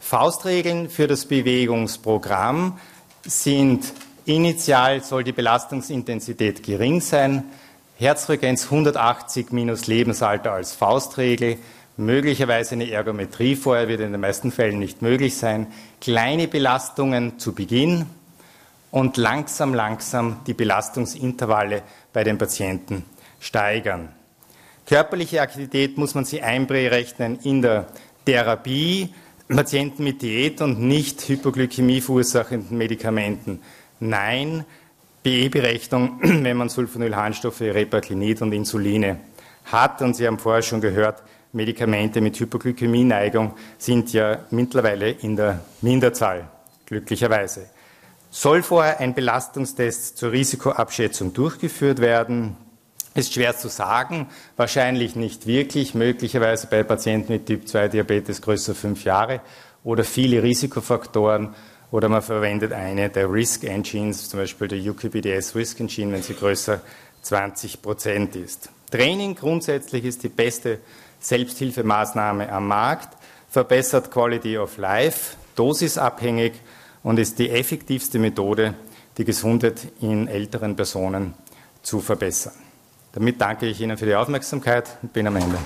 Faustregeln 0.00 0.90
für 0.90 1.06
das 1.06 1.26
Bewegungsprogramm 1.26 2.78
sind 3.24 3.92
initial 4.24 5.02
soll 5.02 5.24
die 5.24 5.32
Belastungsintensität 5.32 6.62
gering 6.62 7.00
sein, 7.00 7.44
Herzfrequenz 7.98 8.64
180 8.64 9.52
minus 9.52 9.86
Lebensalter 9.86 10.52
als 10.52 10.72
Faustregel, 10.72 11.58
möglicherweise 11.96 12.74
eine 12.74 12.90
Ergometrie 12.90 13.56
vorher 13.56 13.88
wird 13.88 14.00
in 14.00 14.12
den 14.12 14.20
meisten 14.20 14.50
Fällen 14.50 14.78
nicht 14.78 15.02
möglich 15.02 15.36
sein, 15.36 15.66
kleine 16.00 16.48
Belastungen 16.48 17.38
zu 17.38 17.54
Beginn 17.54 18.06
und 18.90 19.16
langsam, 19.16 19.74
langsam 19.74 20.40
die 20.46 20.54
Belastungsintervalle 20.54 21.82
bei 22.12 22.24
den 22.24 22.38
Patienten 22.38 23.04
steigern. 23.40 24.08
Körperliche 24.86 25.40
Aktivität 25.40 25.96
muss 25.96 26.14
man 26.14 26.24
sie 26.24 26.42
einberechnen 26.42 27.38
in 27.40 27.62
der 27.62 27.86
Therapie, 28.26 29.14
Patienten 29.48 30.04
mit 30.04 30.22
Diät 30.22 30.60
und 30.60 30.80
nicht 30.80 31.28
Hypoglykämie 31.28 32.00
verursachenden 32.00 32.76
Medikamenten. 32.78 33.60
Nein, 34.00 34.64
BE-Berechnung, 35.22 36.18
wenn 36.22 36.56
man 36.56 36.68
Sulfonylharnstoffe, 36.68 37.60
Repaglinid 37.60 38.42
und 38.42 38.52
Insuline 38.52 39.18
hat. 39.66 40.02
Und 40.02 40.14
Sie 40.14 40.26
haben 40.26 40.38
vorher 40.38 40.62
schon 40.62 40.80
gehört, 40.80 41.22
Medikamente 41.52 42.20
mit 42.20 42.38
Hypoglykämie-Neigung 42.40 43.52
sind 43.78 44.12
ja 44.12 44.40
mittlerweile 44.50 45.10
in 45.10 45.36
der 45.36 45.60
Minderzahl, 45.82 46.48
glücklicherweise. 46.86 47.68
Soll 48.30 48.62
vorher 48.62 49.00
ein 49.00 49.14
Belastungstest 49.14 50.16
zur 50.16 50.32
Risikoabschätzung 50.32 51.34
durchgeführt 51.34 52.00
werden? 52.00 52.56
Ist 53.14 53.34
schwer 53.34 53.54
zu 53.54 53.68
sagen, 53.68 54.28
wahrscheinlich 54.56 55.16
nicht 55.16 55.46
wirklich, 55.46 55.94
möglicherweise 55.94 56.66
bei 56.66 56.82
Patienten 56.82 57.34
mit 57.34 57.44
Typ 57.44 57.68
2 57.68 57.88
Diabetes 57.88 58.40
größer 58.40 58.74
fünf 58.74 59.04
Jahre 59.04 59.42
oder 59.84 60.04
viele 60.04 60.42
Risikofaktoren 60.42 61.54
oder 61.90 62.08
man 62.08 62.22
verwendet 62.22 62.72
eine 62.72 63.10
der 63.10 63.30
Risk 63.30 63.64
Engines, 63.64 64.30
zum 64.30 64.40
Beispiel 64.40 64.68
der 64.68 64.78
UKBDS 64.78 65.54
Risk 65.54 65.80
Engine, 65.80 66.12
wenn 66.12 66.22
sie 66.22 66.34
größer 66.34 66.80
20 67.20 67.82
Prozent 67.82 68.34
ist. 68.34 68.70
Training 68.90 69.34
grundsätzlich 69.34 70.06
ist 70.06 70.22
die 70.22 70.30
beste 70.30 70.78
Selbsthilfemaßnahme 71.22 72.52
am 72.52 72.68
Markt, 72.68 73.16
verbessert 73.48 74.10
Quality 74.10 74.58
of 74.58 74.76
Life, 74.76 75.36
dosisabhängig 75.56 76.52
und 77.02 77.18
ist 77.18 77.38
die 77.38 77.50
effektivste 77.50 78.18
Methode, 78.18 78.74
die 79.16 79.24
Gesundheit 79.24 79.88
in 80.00 80.28
älteren 80.28 80.76
Personen 80.76 81.34
zu 81.82 82.00
verbessern. 82.00 82.54
Damit 83.12 83.40
danke 83.40 83.66
ich 83.66 83.80
Ihnen 83.80 83.96
für 83.96 84.06
die 84.06 84.14
Aufmerksamkeit 84.14 84.98
und 85.02 85.12
bin 85.12 85.26
am 85.26 85.36
Ende. 85.36 85.58